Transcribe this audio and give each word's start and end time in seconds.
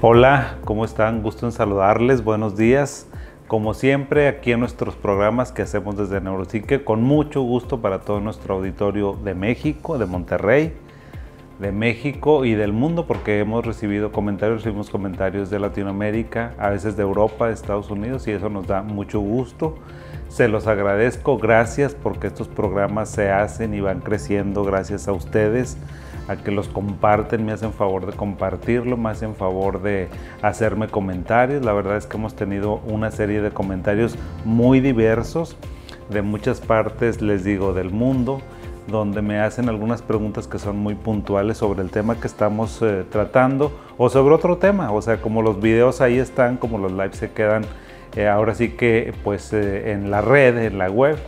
Hola, 0.00 0.58
¿cómo 0.64 0.84
están? 0.84 1.24
Gusto 1.24 1.44
en 1.44 1.50
saludarles, 1.50 2.22
buenos 2.22 2.56
días. 2.56 3.08
Como 3.48 3.74
siempre, 3.74 4.28
aquí 4.28 4.52
en 4.52 4.60
nuestros 4.60 4.94
programas 4.94 5.50
que 5.50 5.62
hacemos 5.62 5.96
desde 5.96 6.20
Neuropsique, 6.20 6.84
con 6.84 7.02
mucho 7.02 7.42
gusto 7.42 7.82
para 7.82 8.02
todo 8.02 8.20
nuestro 8.20 8.54
auditorio 8.54 9.14
de 9.24 9.34
México, 9.34 9.98
de 9.98 10.06
Monterrey, 10.06 10.72
de 11.58 11.72
México 11.72 12.44
y 12.44 12.54
del 12.54 12.72
mundo, 12.72 13.08
porque 13.08 13.40
hemos 13.40 13.66
recibido 13.66 14.12
comentarios, 14.12 14.58
recibimos 14.58 14.88
comentarios 14.88 15.50
de 15.50 15.58
Latinoamérica, 15.58 16.54
a 16.58 16.70
veces 16.70 16.96
de 16.96 17.02
Europa, 17.02 17.48
de 17.48 17.54
Estados 17.54 17.90
Unidos, 17.90 18.28
y 18.28 18.30
eso 18.30 18.48
nos 18.48 18.68
da 18.68 18.82
mucho 18.82 19.18
gusto. 19.18 19.78
Se 20.28 20.46
los 20.46 20.68
agradezco, 20.68 21.38
gracias 21.38 21.96
porque 21.96 22.28
estos 22.28 22.46
programas 22.46 23.08
se 23.08 23.32
hacen 23.32 23.74
y 23.74 23.80
van 23.80 23.98
creciendo 23.98 24.62
gracias 24.62 25.08
a 25.08 25.12
ustedes 25.12 25.76
a 26.28 26.36
que 26.36 26.50
los 26.50 26.68
comparten, 26.68 27.44
me 27.44 27.52
hacen 27.52 27.72
favor 27.72 28.06
de 28.06 28.12
compartirlo, 28.12 28.96
me 28.96 29.10
hacen 29.10 29.34
favor 29.34 29.82
de 29.82 30.08
hacerme 30.42 30.88
comentarios. 30.88 31.64
La 31.64 31.72
verdad 31.72 31.96
es 31.96 32.06
que 32.06 32.16
hemos 32.16 32.34
tenido 32.34 32.80
una 32.86 33.10
serie 33.10 33.40
de 33.40 33.50
comentarios 33.50 34.16
muy 34.44 34.80
diversos 34.80 35.56
de 36.10 36.22
muchas 36.22 36.60
partes, 36.60 37.20
les 37.20 37.44
digo, 37.44 37.72
del 37.72 37.90
mundo, 37.90 38.40
donde 38.86 39.22
me 39.22 39.40
hacen 39.40 39.68
algunas 39.68 40.02
preguntas 40.02 40.46
que 40.46 40.58
son 40.58 40.76
muy 40.78 40.94
puntuales 40.94 41.58
sobre 41.58 41.82
el 41.82 41.90
tema 41.90 42.20
que 42.20 42.26
estamos 42.26 42.80
eh, 42.82 43.04
tratando 43.10 43.72
o 43.96 44.08
sobre 44.08 44.34
otro 44.34 44.58
tema. 44.58 44.92
O 44.92 45.02
sea, 45.02 45.20
como 45.20 45.42
los 45.42 45.60
videos 45.60 46.00
ahí 46.00 46.18
están, 46.18 46.56
como 46.56 46.78
los 46.78 46.92
lives 46.92 47.16
se 47.16 47.30
quedan 47.32 47.64
eh, 48.16 48.26
ahora 48.26 48.54
sí 48.54 48.70
que 48.70 49.12
pues 49.22 49.52
eh, 49.52 49.92
en 49.92 50.10
la 50.10 50.22
red, 50.22 50.56
en 50.58 50.78
la 50.78 50.90
web 50.90 51.18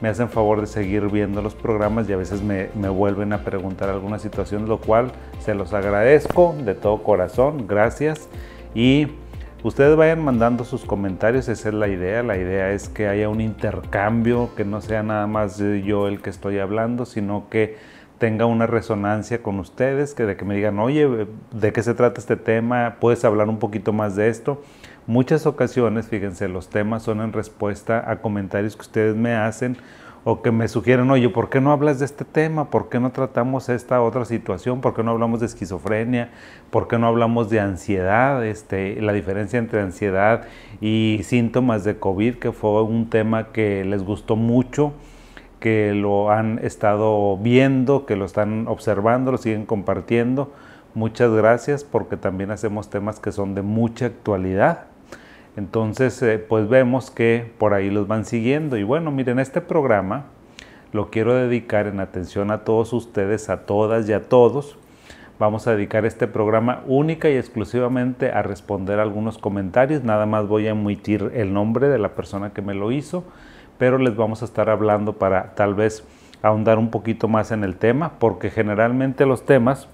me 0.00 0.08
hacen 0.08 0.28
favor 0.28 0.60
de 0.60 0.66
seguir 0.66 1.08
viendo 1.08 1.42
los 1.42 1.54
programas 1.54 2.08
y 2.08 2.12
a 2.12 2.16
veces 2.16 2.42
me, 2.42 2.68
vuelven 2.88 3.32
a 3.32 3.44
preguntar 3.44 3.88
alguna 3.88 4.18
situación, 4.18 4.68
lo 4.68 4.78
cual 4.78 5.12
se 5.40 5.54
los 5.54 5.72
agradezco 5.72 6.54
de 6.64 6.74
todo 6.74 7.02
corazón, 7.02 7.66
gracias. 7.66 8.28
Y 8.74 9.08
ustedes 9.62 9.96
vayan 9.96 10.22
mandando 10.22 10.64
sus 10.64 10.84
comentarios, 10.84 11.48
esa 11.48 11.68
es 11.68 11.74
la 11.74 11.88
idea. 11.88 12.22
La 12.22 12.36
idea 12.36 12.70
es 12.70 12.88
que 12.88 13.08
haya 13.08 13.28
un 13.28 13.40
intercambio, 13.40 14.50
que 14.56 14.64
no 14.64 14.80
sea 14.80 15.02
nada 15.02 15.26
más 15.26 15.58
yo 15.58 16.06
el 16.06 16.22
que 16.22 16.30
estoy 16.30 16.58
hablando, 16.58 17.04
sino 17.04 17.48
que 17.48 17.76
tenga 18.18 18.46
una 18.46 18.66
resonancia 18.66 19.42
con 19.42 19.58
ustedes, 19.58 20.14
que 20.14 20.24
de 20.24 20.36
que 20.36 20.44
me 20.44 20.54
digan, 20.54 20.78
oye, 20.78 21.26
¿de 21.52 21.72
qué 21.72 21.82
se 21.82 21.94
trata 21.94 22.20
este 22.20 22.36
tema? 22.36 22.96
¿Puedes 23.00 23.24
hablar 23.24 23.48
un 23.48 23.58
poquito 23.58 23.92
más 23.92 24.16
de 24.16 24.28
esto? 24.28 24.62
Muchas 25.08 25.46
ocasiones, 25.46 26.06
fíjense, 26.06 26.48
los 26.48 26.68
temas 26.68 27.02
son 27.02 27.22
en 27.22 27.32
respuesta 27.32 28.10
a 28.10 28.16
comentarios 28.20 28.76
que 28.76 28.82
ustedes 28.82 29.16
me 29.16 29.34
hacen 29.34 29.78
o 30.22 30.42
que 30.42 30.52
me 30.52 30.68
sugieren, 30.68 31.10
oye, 31.10 31.30
¿por 31.30 31.48
qué 31.48 31.62
no 31.62 31.72
hablas 31.72 31.98
de 31.98 32.04
este 32.04 32.26
tema? 32.26 32.68
¿Por 32.68 32.90
qué 32.90 33.00
no 33.00 33.10
tratamos 33.10 33.70
esta 33.70 34.02
otra 34.02 34.26
situación? 34.26 34.82
¿Por 34.82 34.92
qué 34.92 35.02
no 35.02 35.12
hablamos 35.12 35.40
de 35.40 35.46
esquizofrenia? 35.46 36.28
¿Por 36.68 36.88
qué 36.88 36.98
no 36.98 37.06
hablamos 37.06 37.48
de 37.48 37.58
ansiedad? 37.58 38.44
Este, 38.44 39.00
la 39.00 39.14
diferencia 39.14 39.58
entre 39.58 39.80
ansiedad 39.80 40.42
y 40.82 41.20
síntomas 41.24 41.84
de 41.84 41.98
COVID, 41.98 42.34
que 42.34 42.52
fue 42.52 42.82
un 42.82 43.08
tema 43.08 43.50
que 43.50 43.86
les 43.86 44.02
gustó 44.02 44.36
mucho, 44.36 44.92
que 45.58 45.94
lo 45.94 46.30
han 46.30 46.58
estado 46.58 47.38
viendo, 47.38 48.04
que 48.04 48.14
lo 48.14 48.26
están 48.26 48.68
observando, 48.68 49.32
lo 49.32 49.38
siguen 49.38 49.64
compartiendo. 49.64 50.52
Muchas 50.92 51.30
gracias 51.32 51.82
porque 51.82 52.18
también 52.18 52.50
hacemos 52.50 52.90
temas 52.90 53.20
que 53.20 53.32
son 53.32 53.54
de 53.54 53.62
mucha 53.62 54.04
actualidad 54.04 54.87
entonces, 55.58 56.22
eh, 56.22 56.38
pues 56.38 56.68
vemos 56.68 57.10
que 57.10 57.50
por 57.58 57.74
ahí 57.74 57.90
los 57.90 58.06
van 58.06 58.24
siguiendo. 58.24 58.76
Y 58.76 58.84
bueno, 58.84 59.10
miren, 59.10 59.40
este 59.40 59.60
programa 59.60 60.26
lo 60.92 61.10
quiero 61.10 61.34
dedicar 61.34 61.88
en 61.88 61.98
atención 61.98 62.52
a 62.52 62.58
todos 62.58 62.92
ustedes, 62.92 63.50
a 63.50 63.66
todas 63.66 64.08
y 64.08 64.12
a 64.12 64.22
todos. 64.22 64.78
Vamos 65.40 65.66
a 65.66 65.74
dedicar 65.74 66.06
este 66.06 66.28
programa 66.28 66.84
única 66.86 67.28
y 67.28 67.36
exclusivamente 67.36 68.30
a 68.30 68.42
responder 68.42 69.00
algunos 69.00 69.36
comentarios. 69.36 70.04
Nada 70.04 70.26
más 70.26 70.46
voy 70.46 70.68
a 70.68 70.70
emitir 70.70 71.32
el 71.34 71.52
nombre 71.52 71.88
de 71.88 71.98
la 71.98 72.10
persona 72.10 72.50
que 72.50 72.62
me 72.62 72.74
lo 72.74 72.92
hizo, 72.92 73.24
pero 73.78 73.98
les 73.98 74.14
vamos 74.14 74.42
a 74.42 74.44
estar 74.44 74.70
hablando 74.70 75.14
para 75.14 75.56
tal 75.56 75.74
vez 75.74 76.04
ahondar 76.40 76.78
un 76.78 76.92
poquito 76.92 77.26
más 77.26 77.50
en 77.50 77.64
el 77.64 77.74
tema, 77.74 78.12
porque 78.20 78.50
generalmente 78.50 79.26
los 79.26 79.44
temas 79.44 79.88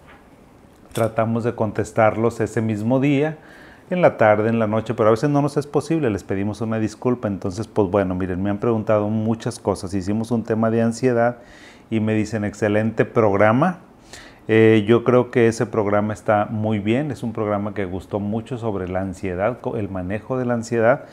tratamos 0.92 1.42
de 1.42 1.54
contestarlos 1.54 2.41
ese 2.41 2.60
mismo 2.60 3.00
día 3.00 3.38
en 3.90 4.02
la 4.02 4.16
tarde, 4.16 4.48
en 4.48 4.58
la 4.58 4.66
noche, 4.66 4.94
pero 4.94 5.08
a 5.08 5.12
veces 5.12 5.30
no 5.30 5.42
nos 5.42 5.56
es 5.56 5.66
posible, 5.66 6.10
les 6.10 6.24
pedimos 6.24 6.60
una 6.60 6.78
disculpa. 6.78 7.28
Entonces, 7.28 7.66
pues 7.66 7.90
bueno, 7.90 8.14
miren, 8.14 8.42
me 8.42 8.50
han 8.50 8.58
preguntado 8.58 9.08
muchas 9.08 9.58
cosas. 9.58 9.94
Hicimos 9.94 10.30
un 10.30 10.42
tema 10.42 10.70
de 10.70 10.82
ansiedad 10.82 11.38
y 11.90 12.00
me 12.00 12.14
dicen, 12.14 12.44
excelente 12.44 13.04
programa. 13.04 13.80
Eh, 14.46 14.84
yo 14.86 15.04
creo 15.04 15.30
que 15.30 15.48
ese 15.48 15.64
programa 15.66 16.12
está 16.12 16.46
muy 16.46 16.78
bien, 16.78 17.10
es 17.10 17.22
un 17.22 17.32
programa 17.32 17.72
que 17.72 17.86
gustó 17.86 18.20
mucho 18.20 18.58
sobre 18.58 18.88
la 18.88 19.00
ansiedad, 19.00 19.58
el 19.76 19.88
manejo 19.88 20.38
de 20.38 20.44
la 20.44 20.54
ansiedad. 20.54 21.04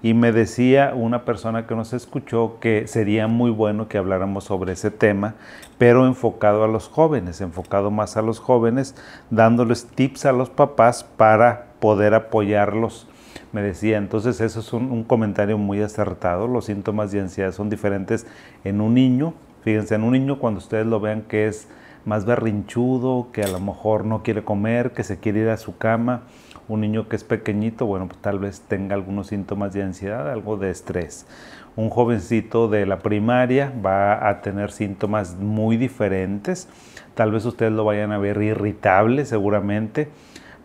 Y 0.00 0.14
me 0.14 0.30
decía 0.30 0.92
una 0.94 1.24
persona 1.24 1.66
que 1.66 1.74
nos 1.74 1.92
escuchó 1.92 2.58
que 2.60 2.86
sería 2.86 3.26
muy 3.26 3.50
bueno 3.50 3.88
que 3.88 3.98
habláramos 3.98 4.44
sobre 4.44 4.74
ese 4.74 4.92
tema, 4.92 5.34
pero 5.76 6.06
enfocado 6.06 6.62
a 6.62 6.68
los 6.68 6.88
jóvenes, 6.88 7.40
enfocado 7.40 7.90
más 7.90 8.16
a 8.16 8.22
los 8.22 8.38
jóvenes, 8.38 8.94
dándoles 9.30 9.86
tips 9.86 10.24
a 10.24 10.32
los 10.32 10.50
papás 10.50 11.02
para 11.02 11.67
poder 11.80 12.14
apoyarlos. 12.14 13.06
Me 13.52 13.62
decía, 13.62 13.96
entonces 13.96 14.40
eso 14.40 14.60
es 14.60 14.72
un, 14.72 15.04
comentario 15.04 15.58
muy 15.58 15.80
acertado. 15.80 16.48
Los 16.48 16.66
síntomas 16.66 17.12
de 17.12 17.20
ansiedad 17.20 17.52
son 17.52 17.70
diferentes 17.70 18.26
en 18.64 18.80
un 18.80 18.94
niño. 18.94 19.34
Fíjense, 19.62 19.94
en 19.94 20.02
un 20.02 20.12
niño 20.12 20.38
cuando 20.38 20.58
ustedes 20.58 20.86
lo 20.86 21.00
vean 21.00 21.22
que 21.22 21.48
es 21.48 21.68
más 22.04 22.24
berrinchudo, 22.24 23.28
que 23.32 23.42
a 23.42 23.48
lo 23.48 23.60
mejor 23.60 24.04
no 24.04 24.22
quiere 24.22 24.44
comer, 24.44 24.92
que 24.92 25.02
se 25.02 25.18
quiere 25.18 25.40
ir 25.40 25.48
a 25.48 25.56
su 25.56 25.76
cama, 25.76 26.22
un 26.68 26.80
niño 26.80 27.08
que 27.08 27.16
es 27.16 27.24
pequeñito, 27.24 27.86
bueno, 27.86 28.06
pues 28.06 28.20
tal 28.20 28.38
vez 28.38 28.60
tenga 28.60 28.94
algunos 28.94 29.28
síntomas 29.28 29.72
de 29.72 29.82
ansiedad, 29.82 30.30
algo 30.30 30.56
de 30.56 30.70
estrés. 30.70 31.26
Un 31.76 31.90
jovencito 31.90 32.68
de 32.68 32.86
la 32.86 32.98
primaria 32.98 33.72
va 33.84 34.28
a 34.28 34.40
tener 34.42 34.72
síntomas 34.72 35.36
muy 35.36 35.76
diferentes. 35.76 36.68
Tal 37.14 37.30
vez 37.30 37.44
ustedes 37.44 37.72
lo 37.72 37.84
vayan 37.84 38.12
a 38.12 38.18
ver 38.18 38.40
irritable 38.42 39.24
seguramente 39.24 40.08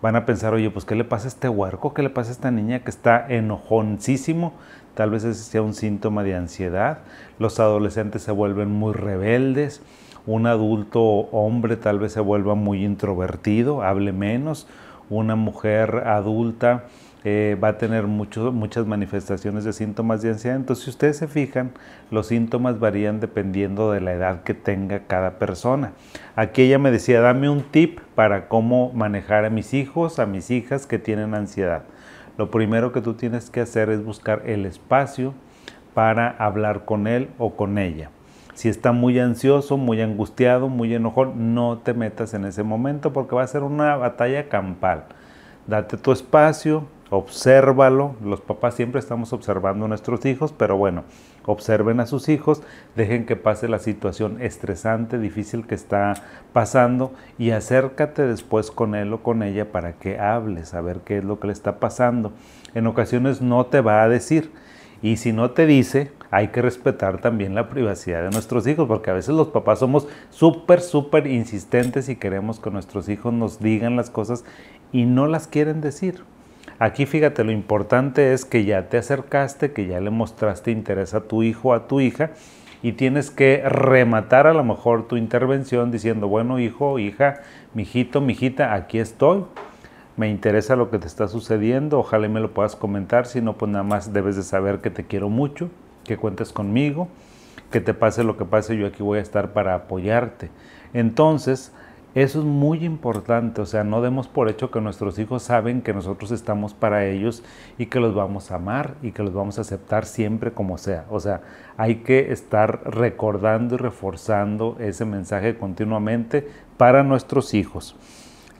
van 0.03 0.17
a 0.17 0.25
pensar, 0.25 0.53
oye, 0.53 0.69
pues 0.69 0.83
¿qué 0.83 0.95
le 0.95 1.05
pasa 1.05 1.27
a 1.27 1.29
este 1.29 1.47
huerco? 1.47 1.93
¿Qué 1.93 2.03
le 2.03 2.09
pasa 2.09 2.27
a 2.31 2.33
esta 2.33 2.51
niña 2.51 2.79
que 2.79 2.89
está 2.89 3.25
enojoncísimo? 3.25 4.51
Tal 4.95 5.11
vez 5.11 5.23
ese 5.23 5.41
sea 5.41 5.61
un 5.61 5.73
síntoma 5.73 6.23
de 6.23 6.35
ansiedad. 6.35 6.97
Los 7.39 7.61
adolescentes 7.61 8.21
se 8.21 8.33
vuelven 8.33 8.69
muy 8.69 8.91
rebeldes. 8.91 9.81
Un 10.25 10.45
adulto 10.45 11.01
hombre 11.01 11.77
tal 11.77 11.99
vez 11.99 12.11
se 12.11 12.19
vuelva 12.19 12.53
muy 12.53 12.83
introvertido, 12.83 13.81
hable 13.81 14.11
menos. 14.11 14.67
Una 15.09 15.37
mujer 15.37 16.03
adulta 16.05 16.83
eh, 17.25 17.57
va 17.61 17.69
a 17.69 17.77
tener 17.77 18.05
muchas 18.05 18.85
manifestaciones 18.85 19.63
de 19.63 19.73
síntomas 19.73 20.21
de 20.21 20.31
ansiedad. 20.31 20.57
Entonces, 20.57 20.83
si 20.85 20.89
ustedes 20.89 21.17
se 21.17 21.27
fijan, 21.27 21.71
los 22.11 22.27
síntomas 22.27 22.79
varían 22.79 23.19
dependiendo 23.19 23.91
de 23.91 24.01
la 24.01 24.13
edad 24.13 24.43
que 24.43 24.53
tenga 24.53 25.01
cada 25.07 25.39
persona. 25.39 25.93
Aquí 26.35 26.63
ella 26.63 26.79
me 26.79 26.91
decía, 26.91 27.21
dame 27.21 27.49
un 27.49 27.63
tip 27.63 27.99
para 28.15 28.47
cómo 28.47 28.91
manejar 28.93 29.45
a 29.45 29.49
mis 29.49 29.73
hijos, 29.73 30.19
a 30.19 30.25
mis 30.25 30.51
hijas 30.51 30.85
que 30.85 30.99
tienen 30.99 31.33
ansiedad. 31.33 31.83
Lo 32.37 32.51
primero 32.51 32.91
que 32.91 33.01
tú 33.01 33.13
tienes 33.13 33.49
que 33.49 33.61
hacer 33.61 33.89
es 33.89 34.03
buscar 34.03 34.41
el 34.45 34.65
espacio 34.65 35.33
para 35.93 36.29
hablar 36.29 36.85
con 36.85 37.07
él 37.07 37.29
o 37.37 37.55
con 37.55 37.77
ella. 37.77 38.09
Si 38.53 38.69
está 38.69 38.91
muy 38.91 39.19
ansioso, 39.19 39.77
muy 39.77 40.01
angustiado, 40.01 40.67
muy 40.67 40.93
enojón, 40.93 41.55
no 41.55 41.79
te 41.79 41.93
metas 41.93 42.33
en 42.33 42.45
ese 42.45 42.63
momento 42.63 43.13
porque 43.13 43.35
va 43.35 43.43
a 43.43 43.47
ser 43.47 43.63
una 43.63 43.95
batalla 43.95 44.47
campal. 44.47 45.05
Date 45.65 45.97
tu 45.97 46.11
espacio, 46.11 46.85
obsérvalo. 47.13 48.15
Los 48.23 48.41
papás 48.41 48.73
siempre 48.73 48.99
estamos 48.99 49.33
observando 49.33 49.85
a 49.85 49.87
nuestros 49.87 50.25
hijos, 50.25 50.51
pero 50.51 50.77
bueno, 50.77 51.03
observen 51.45 51.99
a 51.99 52.07
sus 52.07 52.27
hijos, 52.27 52.63
dejen 52.95 53.25
que 53.27 53.35
pase 53.35 53.67
la 53.67 53.77
situación 53.77 54.41
estresante, 54.41 55.19
difícil 55.19 55.67
que 55.67 55.75
está 55.75 56.15
pasando 56.53 57.13
y 57.37 57.51
acércate 57.51 58.23
después 58.23 58.71
con 58.71 58.95
él 58.95 59.13
o 59.13 59.21
con 59.21 59.43
ella 59.43 59.71
para 59.71 59.93
que 59.93 60.19
hables, 60.19 60.73
a 60.73 60.81
ver 60.81 61.01
qué 61.01 61.19
es 61.19 61.23
lo 61.23 61.39
que 61.39 61.47
le 61.47 61.53
está 61.53 61.79
pasando. 61.79 62.33
En 62.73 62.87
ocasiones 62.87 63.41
no 63.41 63.67
te 63.67 63.81
va 63.81 64.01
a 64.01 64.09
decir 64.09 64.51
y 65.03 65.17
si 65.17 65.33
no 65.33 65.51
te 65.51 65.67
dice, 65.67 66.11
hay 66.31 66.47
que 66.47 66.63
respetar 66.63 67.21
también 67.21 67.53
la 67.53 67.69
privacidad 67.69 68.23
de 68.23 68.31
nuestros 68.31 68.65
hijos, 68.65 68.87
porque 68.87 69.11
a 69.11 69.13
veces 69.13 69.35
los 69.35 69.49
papás 69.49 69.79
somos 69.79 70.07
súper, 70.31 70.81
súper 70.81 71.27
insistentes 71.27 72.09
y 72.09 72.15
queremos 72.15 72.59
que 72.59 72.71
nuestros 72.71 73.07
hijos 73.07 73.33
nos 73.33 73.59
digan 73.59 73.95
las 73.97 74.09
cosas 74.09 74.45
y 74.91 75.05
no 75.05 75.27
las 75.27 75.47
quieren 75.47 75.79
decir. 75.79 76.23
Aquí 76.79 77.05
fíjate, 77.05 77.43
lo 77.43 77.51
importante 77.51 78.33
es 78.33 78.45
que 78.45 78.65
ya 78.65 78.89
te 78.89 78.97
acercaste, 78.97 79.71
que 79.71 79.87
ya 79.87 79.99
le 79.99 80.09
mostraste 80.09 80.71
interés 80.71 81.13
a 81.13 81.21
tu 81.21 81.43
hijo, 81.43 81.73
a 81.73 81.87
tu 81.87 81.99
hija, 82.01 82.31
y 82.81 82.93
tienes 82.93 83.31
que 83.31 83.63
rematar 83.65 84.45
a 84.45 84.53
lo 84.53 84.63
mejor 84.63 85.07
tu 85.07 85.15
intervención 85.15 85.91
diciendo, 85.91 86.27
bueno, 86.27 86.59
hijo, 86.59 86.99
hija, 86.99 87.41
mijito, 87.73 88.19
mijita, 88.19 88.73
aquí 88.73 88.99
estoy. 88.99 89.45
Me 90.17 90.29
interesa 90.29 90.75
lo 90.75 90.91
que 90.91 90.99
te 90.99 91.07
está 91.07 91.27
sucediendo, 91.27 91.99
ojalá 91.99 92.27
me 92.27 92.39
lo 92.39 92.53
puedas 92.53 92.75
comentar, 92.75 93.25
si 93.25 93.41
no, 93.41 93.53
pues 93.53 93.71
nada 93.71 93.83
más 93.83 94.13
debes 94.13 94.35
de 94.35 94.43
saber 94.43 94.79
que 94.79 94.89
te 94.89 95.05
quiero 95.05 95.29
mucho, 95.29 95.69
que 96.03 96.17
cuentes 96.17 96.51
conmigo, 96.51 97.07
que 97.71 97.81
te 97.81 97.93
pase 97.93 98.23
lo 98.23 98.37
que 98.37 98.45
pase, 98.45 98.77
yo 98.77 98.85
aquí 98.85 99.01
voy 99.01 99.17
a 99.19 99.21
estar 99.21 99.53
para 99.53 99.73
apoyarte. 99.73 100.51
Entonces, 100.93 101.71
Eso 102.15 102.39
es 102.39 102.45
muy 102.45 102.85
importante, 102.85 103.59
o 103.59 103.65
sea, 103.65 103.83
no 103.83 104.03
demos 104.03 104.27
por 104.27 104.47
hecho 104.47 104.69
que 104.69 104.79
nuestros 104.79 105.17
hijos 105.17 105.41
saben 105.41 105.81
que 105.81 105.95
nosotros 105.95 106.29
estamos 106.29 106.75
para 106.75 107.07
ellos 107.07 107.43
y 107.79 107.87
que 107.87 107.99
los 107.99 108.13
vamos 108.13 108.51
a 108.51 108.55
amar 108.55 108.93
y 109.01 109.13
que 109.13 109.23
los 109.23 109.33
vamos 109.33 109.57
a 109.57 109.61
aceptar 109.61 110.05
siempre 110.05 110.51
como 110.51 110.77
sea. 110.77 111.05
O 111.09 111.19
sea, 111.19 111.41
hay 111.75 111.97
que 111.97 112.31
estar 112.31 112.81
recordando 112.85 113.73
y 113.73 113.77
reforzando 113.79 114.77
ese 114.79 115.05
mensaje 115.05 115.57
continuamente 115.57 116.47
para 116.77 117.01
nuestros 117.01 117.55
hijos. 117.55 117.95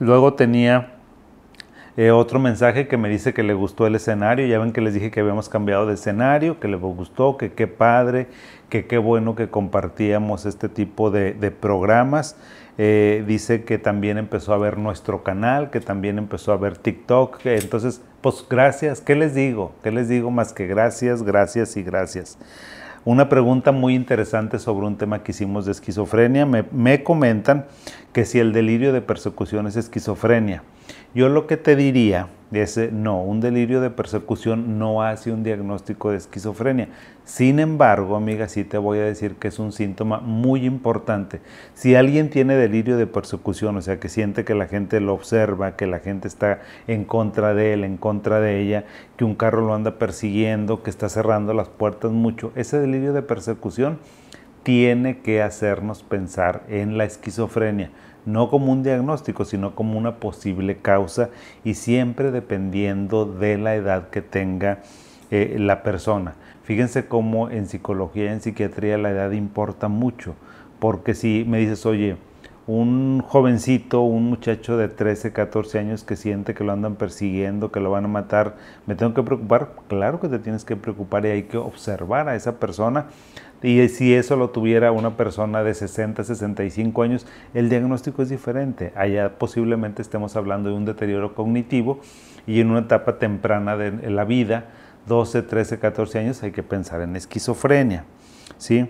Luego 0.00 0.34
tenía 0.34 0.94
eh, 1.96 2.10
otro 2.10 2.40
mensaje 2.40 2.88
que 2.88 2.96
me 2.96 3.08
dice 3.08 3.34
que 3.34 3.44
le 3.44 3.54
gustó 3.54 3.86
el 3.86 3.94
escenario, 3.94 4.48
ya 4.48 4.58
ven 4.58 4.72
que 4.72 4.80
les 4.80 4.94
dije 4.94 5.12
que 5.12 5.20
habíamos 5.20 5.48
cambiado 5.48 5.86
de 5.86 5.94
escenario, 5.94 6.58
que 6.58 6.66
le 6.66 6.76
gustó, 6.76 7.36
que 7.36 7.52
qué 7.52 7.68
padre, 7.68 8.26
que 8.68 8.86
qué 8.88 8.98
bueno 8.98 9.36
que 9.36 9.48
compartíamos 9.48 10.44
este 10.44 10.68
tipo 10.68 11.12
de, 11.12 11.34
de 11.34 11.52
programas. 11.52 12.36
Eh, 12.76 13.22
dice 13.26 13.62
que 13.62 13.78
también 13.78 14.18
empezó 14.18 14.52
a 14.52 14.58
ver 14.58 14.78
nuestro 14.78 15.22
canal, 15.22 15.70
que 15.70 15.80
también 15.80 16.18
empezó 16.18 16.52
a 16.52 16.56
ver 16.56 16.76
TikTok. 16.76 17.46
entonces, 17.46 18.02
pues 18.20 18.44
gracias, 18.48 19.00
¿qué 19.00 19.14
les 19.14 19.34
digo? 19.34 19.72
¿Qué 19.82 19.90
les 19.90 20.08
digo 20.08 20.30
más 20.30 20.52
que 20.52 20.66
gracias, 20.66 21.22
gracias 21.22 21.76
y 21.76 21.82
gracias? 21.82 22.38
Una 23.04 23.28
pregunta 23.28 23.70
muy 23.70 23.94
interesante 23.94 24.58
sobre 24.58 24.86
un 24.86 24.96
tema 24.96 25.22
que 25.22 25.32
hicimos 25.32 25.66
de 25.66 25.72
esquizofrenia. 25.72 26.46
Me, 26.46 26.64
me 26.72 27.04
comentan 27.04 27.66
que 28.14 28.24
si 28.24 28.38
el 28.38 28.52
delirio 28.52 28.92
de 28.94 29.02
persecución 29.02 29.66
es 29.66 29.76
esquizofrenia. 29.76 30.62
Yo 31.14 31.28
lo 31.28 31.46
que 31.46 31.58
te 31.58 31.76
diría 31.76 32.28
es, 32.52 32.92
no, 32.92 33.22
un 33.22 33.40
delirio 33.40 33.80
de 33.80 33.90
persecución 33.90 34.78
no 34.78 35.02
hace 35.02 35.32
un 35.32 35.42
diagnóstico 35.42 36.10
de 36.10 36.18
esquizofrenia. 36.18 36.88
Sin 37.24 37.58
embargo, 37.58 38.16
amiga, 38.16 38.48
sí 38.48 38.64
te 38.64 38.78
voy 38.78 38.98
a 38.98 39.04
decir 39.04 39.36
que 39.36 39.48
es 39.48 39.58
un 39.58 39.72
síntoma 39.72 40.20
muy 40.20 40.66
importante. 40.66 41.40
Si 41.74 41.94
alguien 41.94 42.30
tiene 42.30 42.54
delirio 42.54 42.96
de 42.96 43.06
persecución, 43.06 43.76
o 43.76 43.82
sea, 43.82 43.98
que 43.98 44.08
siente 44.08 44.44
que 44.44 44.54
la 44.54 44.66
gente 44.66 45.00
lo 45.00 45.14
observa, 45.14 45.74
que 45.74 45.86
la 45.86 46.00
gente 46.00 46.28
está 46.28 46.60
en 46.86 47.04
contra 47.04 47.54
de 47.54 47.72
él, 47.72 47.84
en 47.84 47.96
contra 47.96 48.40
de 48.40 48.60
ella, 48.60 48.84
que 49.16 49.24
un 49.24 49.34
carro 49.34 49.66
lo 49.66 49.74
anda 49.74 49.98
persiguiendo, 49.98 50.82
que 50.82 50.90
está 50.90 51.08
cerrando 51.08 51.54
las 51.54 51.68
puertas 51.68 52.12
mucho, 52.12 52.52
ese 52.54 52.78
delirio 52.78 53.12
de 53.12 53.22
persecución 53.22 53.98
tiene 54.62 55.18
que 55.18 55.42
hacernos 55.42 56.02
pensar 56.02 56.62
en 56.68 56.98
la 56.98 57.04
esquizofrenia 57.04 57.90
no 58.26 58.48
como 58.50 58.72
un 58.72 58.82
diagnóstico, 58.82 59.44
sino 59.44 59.74
como 59.74 59.98
una 59.98 60.16
posible 60.16 60.78
causa 60.78 61.30
y 61.64 61.74
siempre 61.74 62.30
dependiendo 62.30 63.26
de 63.26 63.58
la 63.58 63.74
edad 63.74 64.08
que 64.08 64.22
tenga 64.22 64.80
eh, 65.30 65.56
la 65.58 65.82
persona. 65.82 66.34
Fíjense 66.64 67.06
cómo 67.06 67.50
en 67.50 67.66
psicología 67.66 68.24
y 68.24 68.28
en 68.28 68.40
psiquiatría 68.40 68.98
la 68.98 69.10
edad 69.10 69.30
importa 69.32 69.88
mucho, 69.88 70.34
porque 70.78 71.14
si 71.14 71.44
me 71.46 71.58
dices, 71.58 71.84
oye, 71.86 72.16
un 72.66 73.20
jovencito, 73.20 74.00
un 74.00 74.30
muchacho 74.30 74.78
de 74.78 74.88
13, 74.88 75.32
14 75.32 75.78
años 75.78 76.02
que 76.02 76.16
siente 76.16 76.54
que 76.54 76.64
lo 76.64 76.72
andan 76.72 76.96
persiguiendo, 76.96 77.70
que 77.70 77.80
lo 77.80 77.90
van 77.90 78.06
a 78.06 78.08
matar, 78.08 78.56
¿me 78.86 78.94
tengo 78.94 79.12
que 79.12 79.22
preocupar? 79.22 79.72
Claro 79.88 80.18
que 80.18 80.28
te 80.28 80.38
tienes 80.38 80.64
que 80.64 80.76
preocupar 80.76 81.26
y 81.26 81.28
hay 81.28 81.42
que 81.42 81.58
observar 81.58 82.28
a 82.28 82.36
esa 82.36 82.58
persona 82.58 83.06
y 83.64 83.88
si 83.88 84.12
eso 84.12 84.36
lo 84.36 84.50
tuviera 84.50 84.92
una 84.92 85.16
persona 85.16 85.64
de 85.64 85.72
60, 85.72 86.22
65 86.22 87.02
años, 87.02 87.26
el 87.54 87.70
diagnóstico 87.70 88.20
es 88.20 88.28
diferente. 88.28 88.92
Allá 88.94 89.38
posiblemente 89.38 90.02
estemos 90.02 90.36
hablando 90.36 90.68
de 90.68 90.74
un 90.74 90.84
deterioro 90.84 91.34
cognitivo 91.34 91.98
y 92.46 92.60
en 92.60 92.70
una 92.70 92.80
etapa 92.80 93.18
temprana 93.18 93.74
de 93.78 94.10
la 94.10 94.26
vida, 94.26 94.66
12, 95.06 95.40
13, 95.40 95.78
14 95.78 96.18
años, 96.18 96.42
hay 96.42 96.50
que 96.50 96.62
pensar 96.62 97.00
en 97.00 97.16
esquizofrenia. 97.16 98.04
¿sí? 98.58 98.86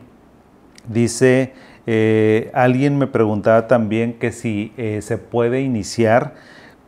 Dice, 0.89 1.53
eh, 1.87 2.51
alguien 2.53 2.99
me 2.99 3.07
preguntaba 3.07 3.69
también 3.69 4.15
que 4.15 4.33
si 4.33 4.73
eh, 4.77 5.03
se 5.03 5.19
puede 5.19 5.61
iniciar 5.61 6.35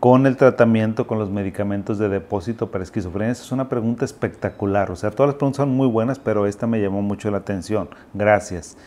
con 0.06 0.25
el 0.25 0.37
tratamiento 0.37 1.08
con 1.08 1.19
los 1.19 1.31
medicamentos 1.31 1.99
de 1.99 2.08
depósito 2.08 2.70
para 2.70 2.85
esquizofrenia? 2.85 3.32
Esa 3.32 3.43
es 3.43 3.50
una 3.50 3.69
pregunta 3.69 4.05
espectacular. 4.05 4.93
O 4.93 4.94
sea, 4.94 5.11
todas 5.11 5.31
las 5.31 5.35
preguntas 5.35 5.56
son 5.56 5.70
muy 5.70 5.88
buenas, 5.88 6.20
pero 6.20 6.47
esta 6.47 6.69
me 6.69 6.81
llamó 6.81 7.03
mucho 7.03 7.29
la 7.32 7.38
atención. 7.38 7.88
Gracias. 8.14 8.79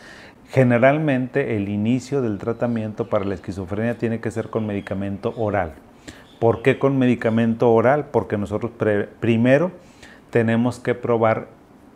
Generalmente 0.48 1.56
el 1.56 1.68
inicio 1.68 2.22
del 2.22 2.38
tratamiento 2.38 3.10
para 3.10 3.26
la 3.26 3.34
esquizofrenia 3.34 3.98
tiene 3.98 4.20
que 4.20 4.30
ser 4.30 4.48
con 4.48 4.66
medicamento 4.66 5.34
oral. 5.36 5.74
¿Por 6.38 6.62
qué 6.62 6.78
con 6.78 6.98
medicamento 6.98 7.70
oral? 7.70 8.06
Porque 8.10 8.38
nosotros 8.38 8.72
primero 9.20 9.72
tenemos 10.30 10.78
que 10.78 10.94
probar 10.94 11.48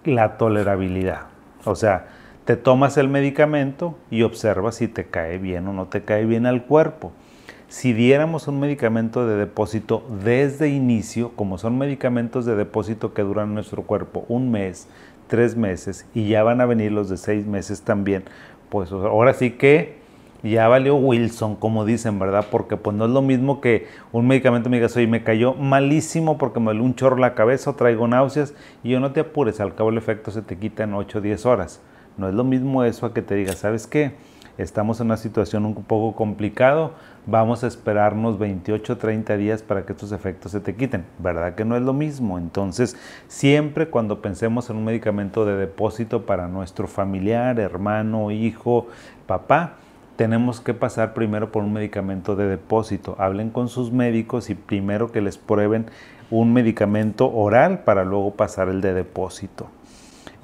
la 0.04 0.36
tolerabilidad. 0.36 1.28
O 1.64 1.76
sea, 1.76 2.08
te 2.44 2.56
tomas 2.56 2.98
el 2.98 3.08
medicamento 3.08 3.96
y 4.10 4.20
observas 4.20 4.74
si 4.74 4.86
te 4.86 5.06
cae 5.06 5.38
bien 5.38 5.66
o 5.66 5.72
no 5.72 5.86
te 5.86 6.04
cae 6.04 6.26
bien 6.26 6.44
al 6.44 6.66
cuerpo 6.66 7.12
si 7.74 7.92
diéramos 7.92 8.46
un 8.46 8.60
medicamento 8.60 9.26
de 9.26 9.34
depósito 9.34 10.04
desde 10.22 10.68
inicio, 10.68 11.32
como 11.34 11.58
son 11.58 11.76
medicamentos 11.76 12.46
de 12.46 12.54
depósito 12.54 13.12
que 13.12 13.22
duran 13.22 13.52
nuestro 13.52 13.82
cuerpo 13.82 14.24
un 14.28 14.52
mes, 14.52 14.86
tres 15.26 15.56
meses, 15.56 16.06
y 16.14 16.28
ya 16.28 16.44
van 16.44 16.60
a 16.60 16.66
venir 16.66 16.92
los 16.92 17.08
de 17.08 17.16
seis 17.16 17.46
meses 17.46 17.82
también, 17.82 18.22
pues 18.68 18.92
ahora 18.92 19.34
sí 19.34 19.50
que 19.50 19.96
ya 20.44 20.68
valió 20.68 20.94
Wilson, 20.94 21.56
como 21.56 21.84
dicen, 21.84 22.20
¿verdad? 22.20 22.46
Porque 22.48 22.76
pues 22.76 22.96
no 22.96 23.06
es 23.06 23.10
lo 23.10 23.22
mismo 23.22 23.60
que 23.60 23.88
un 24.12 24.28
medicamento 24.28 24.70
me 24.70 24.76
diga, 24.76 24.88
oye, 24.94 25.08
me 25.08 25.24
cayó 25.24 25.54
malísimo 25.54 26.38
porque 26.38 26.60
me 26.60 26.72
dio 26.74 26.84
un 26.84 26.94
chorro 26.94 27.16
la 27.16 27.34
cabeza 27.34 27.70
o 27.70 27.74
traigo 27.74 28.06
náuseas, 28.06 28.54
y 28.84 28.90
yo 28.90 29.00
no 29.00 29.10
te 29.10 29.18
apures, 29.18 29.58
al 29.58 29.74
cabo 29.74 29.90
el 29.90 29.98
efecto 29.98 30.30
se 30.30 30.42
te 30.42 30.56
quita 30.56 30.84
en 30.84 30.94
8 30.94 31.18
o 31.18 31.20
10 31.20 31.44
horas. 31.44 31.80
No 32.18 32.28
es 32.28 32.34
lo 32.36 32.44
mismo 32.44 32.84
eso 32.84 33.04
a 33.04 33.12
que 33.12 33.20
te 33.20 33.34
diga, 33.34 33.54
¿sabes 33.54 33.88
qué? 33.88 34.12
Estamos 34.56 35.00
en 35.00 35.06
una 35.06 35.16
situación 35.16 35.66
un 35.66 35.74
poco 35.74 36.14
complicado, 36.14 36.92
vamos 37.26 37.64
a 37.64 37.66
esperarnos 37.66 38.38
28 38.38 38.92
o 38.92 38.96
30 38.96 39.36
días 39.36 39.62
para 39.64 39.84
que 39.84 39.92
estos 39.92 40.12
efectos 40.12 40.52
se 40.52 40.60
te 40.60 40.76
quiten. 40.76 41.04
¿Verdad 41.18 41.56
que 41.56 41.64
no 41.64 41.76
es 41.76 41.82
lo 41.82 41.92
mismo? 41.92 42.38
Entonces, 42.38 42.96
siempre 43.26 43.88
cuando 43.88 44.22
pensemos 44.22 44.70
en 44.70 44.76
un 44.76 44.84
medicamento 44.84 45.44
de 45.44 45.56
depósito 45.56 46.24
para 46.24 46.46
nuestro 46.46 46.86
familiar, 46.86 47.58
hermano, 47.58 48.30
hijo, 48.30 48.86
papá, 49.26 49.74
tenemos 50.14 50.60
que 50.60 50.72
pasar 50.72 51.14
primero 51.14 51.50
por 51.50 51.64
un 51.64 51.72
medicamento 51.72 52.36
de 52.36 52.46
depósito. 52.46 53.16
Hablen 53.18 53.50
con 53.50 53.68
sus 53.68 53.90
médicos 53.90 54.50
y 54.50 54.54
primero 54.54 55.10
que 55.10 55.20
les 55.20 55.36
prueben 55.36 55.86
un 56.30 56.52
medicamento 56.52 57.28
oral 57.32 57.80
para 57.80 58.04
luego 58.04 58.34
pasar 58.34 58.68
el 58.68 58.80
de 58.80 58.94
depósito. 58.94 59.66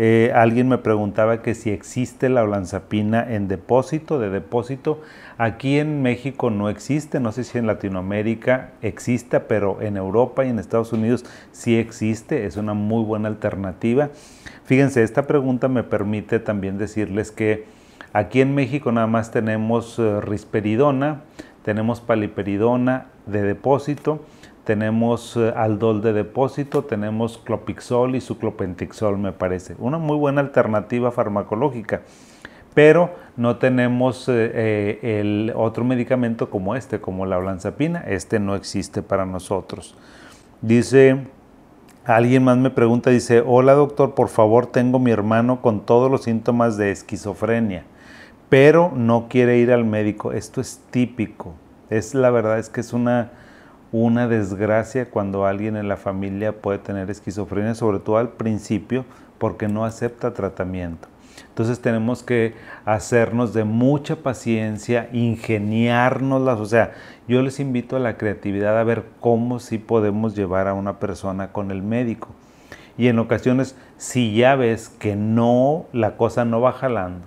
Eh, 0.03 0.33
alguien 0.35 0.67
me 0.67 0.79
preguntaba 0.79 1.43
que 1.43 1.55
si 1.55 1.69
existe 1.69 2.31
la 2.31 2.43
olanzapina 2.43 3.35
en 3.35 3.49
depósito, 3.49 4.19
de 4.19 4.31
depósito. 4.31 5.03
Aquí 5.37 5.79
en 5.79 6.01
México 6.01 6.49
no 6.49 6.71
existe, 6.71 7.21
no 7.21 7.33
sé 7.33 7.45
si 7.45 7.59
en 7.59 7.67
Latinoamérica 7.67 8.71
exista, 8.81 9.47
pero 9.47 9.83
en 9.83 9.99
Europa 9.99 10.47
y 10.47 10.49
en 10.49 10.59
Estados 10.59 10.95
Unidos 10.95 11.27
sí 11.53 11.77
existe, 11.77 12.47
es 12.47 12.57
una 12.57 12.73
muy 12.73 13.05
buena 13.05 13.29
alternativa. 13.29 14.09
Fíjense, 14.65 15.03
esta 15.03 15.27
pregunta 15.27 15.69
me 15.69 15.83
permite 15.83 16.39
también 16.39 16.79
decirles 16.79 17.31
que 17.31 17.67
aquí 18.15 18.41
en 18.41 18.55
México 18.55 18.93
nada 18.93 19.07
más 19.07 19.33
tenemos 19.33 19.99
eh, 19.99 20.23
risperidona, 20.23 21.25
tenemos 21.63 22.01
paliperidona 22.01 23.09
de 23.27 23.43
depósito, 23.43 24.25
tenemos 24.71 25.37
eh, 25.37 25.53
Aldol 25.57 26.01
de 26.01 26.13
depósito, 26.13 26.85
tenemos 26.85 27.39
Clopixol 27.39 28.15
y 28.15 28.21
Suclopentixol, 28.21 29.19
me 29.19 29.33
parece. 29.33 29.75
Una 29.81 29.99
muy 29.99 30.17
buena 30.17 30.41
alternativa 30.43 31.11
farmacológica, 31.11 32.03
pero 32.73 33.11
no 33.37 33.57
tenemos 33.57 34.29
eh, 34.29 34.53
eh, 34.55 35.21
el 35.21 35.53
otro 35.57 35.83
medicamento 35.83 36.51
como 36.51 36.77
este, 36.77 37.01
como 37.01 37.27
la 37.27 37.39
olanzapina. 37.39 38.05
Este 38.07 38.39
no 38.39 38.55
existe 38.55 39.03
para 39.03 39.27
nosotros. 39.27 39.97
Dice, 40.63 41.19
alguien 42.05 42.45
más 42.45 42.57
me 42.57 42.71
pregunta, 42.71 43.11
dice, 43.11 43.43
hola 43.45 43.73
doctor, 43.73 44.15
por 44.15 44.29
favor, 44.29 44.67
tengo 44.67 45.01
mi 45.01 45.11
hermano 45.11 45.63
con 45.63 45.85
todos 45.85 46.09
los 46.09 46.23
síntomas 46.23 46.77
de 46.77 46.93
esquizofrenia, 46.93 47.87
pero 48.49 48.93
no 48.95 49.27
quiere 49.29 49.59
ir 49.59 49.73
al 49.73 49.85
médico. 49.85 50.31
Esto 50.31 50.61
es 50.61 50.81
típico. 50.93 51.55
Es 51.89 52.15
la 52.15 52.31
verdad, 52.31 52.61
es 52.61 52.69
que 52.69 52.83
es 52.83 52.93
una 52.93 53.33
una 53.93 54.29
desgracia 54.29 55.11
cuando 55.11 55.47
alguien 55.47 55.77
en 55.77 55.89
la 55.89 55.97
familia 55.97 56.53
puede 56.53 56.79
tener 56.79 57.11
esquizofrenia, 57.11 57.75
sobre 57.75 57.99
todo 57.99 58.19
al 58.19 58.31
principio, 58.31 59.05
porque 59.39 59.69
no 59.69 59.85
acepta 59.85 60.33
tratamiento. 60.33 61.09
Entonces 61.49 61.81
tenemos 61.81 62.23
que 62.23 62.55
hacernos 62.85 63.53
de 63.53 63.65
mucha 63.65 64.17
paciencia, 64.17 65.09
ingeniárnoslas, 65.13 66.61
o 66.61 66.67
sea, 66.67 66.93
yo 67.27 67.43
les 67.43 67.61
invito 67.61 67.97
a 67.97 68.01
la 68.01 68.17
creatividad 68.17 68.79
a 68.79 68.85
ver 68.85 69.05
cómo 69.21 69.59
sí 69.59 69.79
podemos 69.79 70.37
llevar 70.37 70.69
a 70.69 70.75
una 70.75 70.99
persona 70.99 71.53
con 71.53 71.71
el 71.71 71.83
médico. 71.83 72.29
Y 72.97 73.09
en 73.09 73.19
ocasiones, 73.19 73.77
si 73.97 74.35
ya 74.35 74.57
ves 74.57 74.89
que 74.89 75.17
no, 75.17 75.87
la 75.93 76.17
cosa 76.17 76.45
no 76.45 76.61
va 76.61 76.73
jalando, 76.73 77.27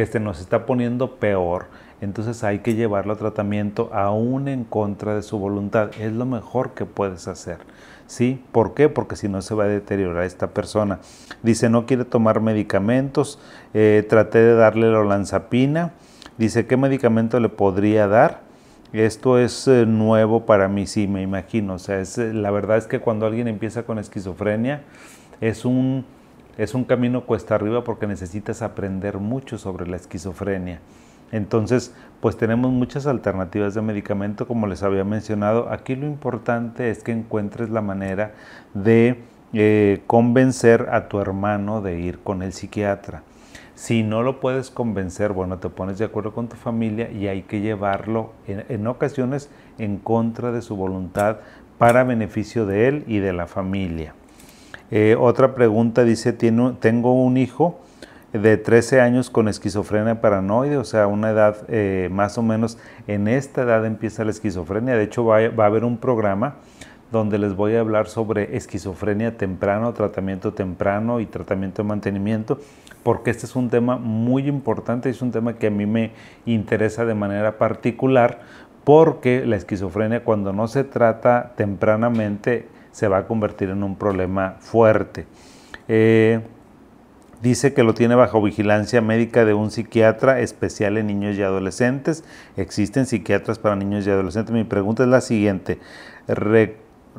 que 0.00 0.06
se 0.06 0.18
nos 0.18 0.40
está 0.40 0.64
poniendo 0.64 1.16
peor, 1.16 1.66
entonces 2.00 2.42
hay 2.42 2.60
que 2.60 2.74
llevarlo 2.74 3.12
a 3.12 3.16
tratamiento 3.16 3.90
aún 3.92 4.48
en 4.48 4.64
contra 4.64 5.14
de 5.14 5.20
su 5.20 5.38
voluntad. 5.38 5.90
Es 6.00 6.10
lo 6.14 6.24
mejor 6.24 6.70
que 6.70 6.86
puedes 6.86 7.28
hacer. 7.28 7.58
¿Sí? 8.06 8.42
¿Por 8.50 8.72
qué? 8.72 8.88
Porque 8.88 9.14
si 9.14 9.28
no 9.28 9.42
se 9.42 9.54
va 9.54 9.64
a 9.64 9.68
deteriorar 9.68 10.24
esta 10.24 10.54
persona. 10.54 11.00
Dice, 11.42 11.68
no 11.68 11.84
quiere 11.84 12.06
tomar 12.06 12.40
medicamentos, 12.40 13.38
eh, 13.74 14.06
traté 14.08 14.38
de 14.38 14.54
darle 14.54 14.90
la 14.90 15.00
olanzapina. 15.00 15.92
Dice, 16.38 16.66
¿qué 16.66 16.78
medicamento 16.78 17.38
le 17.38 17.50
podría 17.50 18.08
dar? 18.08 18.40
Esto 18.94 19.38
es 19.38 19.68
eh, 19.68 19.84
nuevo 19.84 20.46
para 20.46 20.66
mí, 20.68 20.86
sí, 20.86 21.08
me 21.08 21.20
imagino. 21.20 21.74
O 21.74 21.78
sea, 21.78 22.00
es, 22.00 22.16
eh, 22.16 22.32
la 22.32 22.50
verdad 22.50 22.78
es 22.78 22.86
que 22.86 23.00
cuando 23.00 23.26
alguien 23.26 23.48
empieza 23.48 23.82
con 23.82 23.98
esquizofrenia, 23.98 24.80
es 25.42 25.66
un, 25.66 26.06
es 26.62 26.74
un 26.74 26.84
camino 26.84 27.24
cuesta 27.24 27.54
arriba 27.54 27.84
porque 27.84 28.06
necesitas 28.06 28.60
aprender 28.60 29.16
mucho 29.16 29.56
sobre 29.56 29.86
la 29.86 29.96
esquizofrenia. 29.96 30.80
Entonces, 31.32 31.94
pues 32.20 32.36
tenemos 32.36 32.70
muchas 32.70 33.06
alternativas 33.06 33.72
de 33.72 33.80
medicamento, 33.80 34.46
como 34.46 34.66
les 34.66 34.82
había 34.82 35.04
mencionado. 35.04 35.70
Aquí 35.70 35.96
lo 35.96 36.06
importante 36.06 36.90
es 36.90 37.02
que 37.02 37.12
encuentres 37.12 37.70
la 37.70 37.80
manera 37.80 38.34
de 38.74 39.22
eh, 39.54 40.02
convencer 40.06 40.88
a 40.92 41.08
tu 41.08 41.18
hermano 41.18 41.80
de 41.80 41.98
ir 41.98 42.18
con 42.18 42.42
el 42.42 42.52
psiquiatra. 42.52 43.22
Si 43.74 44.02
no 44.02 44.22
lo 44.22 44.40
puedes 44.40 44.70
convencer, 44.70 45.32
bueno, 45.32 45.60
te 45.60 45.70
pones 45.70 45.96
de 45.96 46.04
acuerdo 46.04 46.34
con 46.34 46.48
tu 46.48 46.56
familia 46.56 47.10
y 47.10 47.28
hay 47.28 47.42
que 47.42 47.62
llevarlo 47.62 48.34
en, 48.46 48.86
ocasiones 48.86 49.48
en 49.78 49.96
contra 49.96 50.52
de 50.52 50.60
su 50.60 50.76
voluntad 50.76 51.38
para 51.78 52.04
beneficio 52.04 52.66
de 52.66 52.88
él 52.88 53.04
y 53.06 53.20
de 53.20 53.32
la 53.32 53.46
familia. 53.46 54.12
Eh, 54.90 55.16
otra 55.18 55.54
pregunta 55.54 56.04
dice, 56.04 56.32
tengo 56.32 57.12
un 57.14 57.36
hijo 57.36 57.80
de 58.32 58.56
13 58.56 59.00
años 59.00 59.30
con 59.30 59.48
esquizofrenia 59.48 60.20
paranoide, 60.20 60.76
o 60.76 60.84
sea, 60.84 61.06
una 61.06 61.30
edad 61.30 61.56
eh, 61.68 62.08
más 62.12 62.38
o 62.38 62.42
menos, 62.42 62.78
en 63.06 63.28
esta 63.28 63.62
edad 63.62 63.84
empieza 63.86 64.24
la 64.24 64.30
esquizofrenia. 64.30 64.94
De 64.94 65.04
hecho, 65.04 65.24
va, 65.24 65.48
va 65.48 65.64
a 65.64 65.66
haber 65.66 65.84
un 65.84 65.96
programa 65.96 66.56
donde 67.12 67.38
les 67.38 67.56
voy 67.56 67.74
a 67.74 67.80
hablar 67.80 68.06
sobre 68.06 68.56
esquizofrenia 68.56 69.36
temprano, 69.36 69.92
tratamiento 69.92 70.52
temprano 70.52 71.18
y 71.20 71.26
tratamiento 71.26 71.82
de 71.82 71.88
mantenimiento 71.88 72.58
porque 73.02 73.30
este 73.30 73.46
es 73.46 73.56
un 73.56 73.70
tema 73.70 73.96
muy 73.96 74.48
importante, 74.48 75.08
es 75.08 75.22
un 75.22 75.30
tema 75.30 75.54
que 75.54 75.68
a 75.68 75.70
mí 75.70 75.86
me 75.86 76.12
interesa 76.46 77.04
de 77.04 77.14
manera 77.14 77.58
particular, 77.58 78.40
porque 78.84 79.44
la 79.46 79.56
esquizofrenia 79.56 80.24
cuando 80.24 80.52
no 80.52 80.68
se 80.68 80.84
trata 80.84 81.52
tempranamente 81.56 82.66
se 82.92 83.08
va 83.08 83.18
a 83.18 83.26
convertir 83.26 83.70
en 83.70 83.82
un 83.82 83.96
problema 83.96 84.56
fuerte. 84.60 85.26
Eh, 85.88 86.40
dice 87.42 87.72
que 87.74 87.82
lo 87.82 87.94
tiene 87.94 88.14
bajo 88.14 88.42
vigilancia 88.42 89.00
médica 89.00 89.44
de 89.44 89.54
un 89.54 89.70
psiquiatra 89.70 90.40
especial 90.40 90.98
en 90.98 91.06
niños 91.06 91.36
y 91.36 91.42
adolescentes. 91.42 92.24
Existen 92.56 93.06
psiquiatras 93.06 93.58
para 93.58 93.76
niños 93.76 94.06
y 94.06 94.10
adolescentes. 94.10 94.54
Mi 94.54 94.64
pregunta 94.64 95.02
es 95.02 95.08
la 95.08 95.20
siguiente 95.20 95.78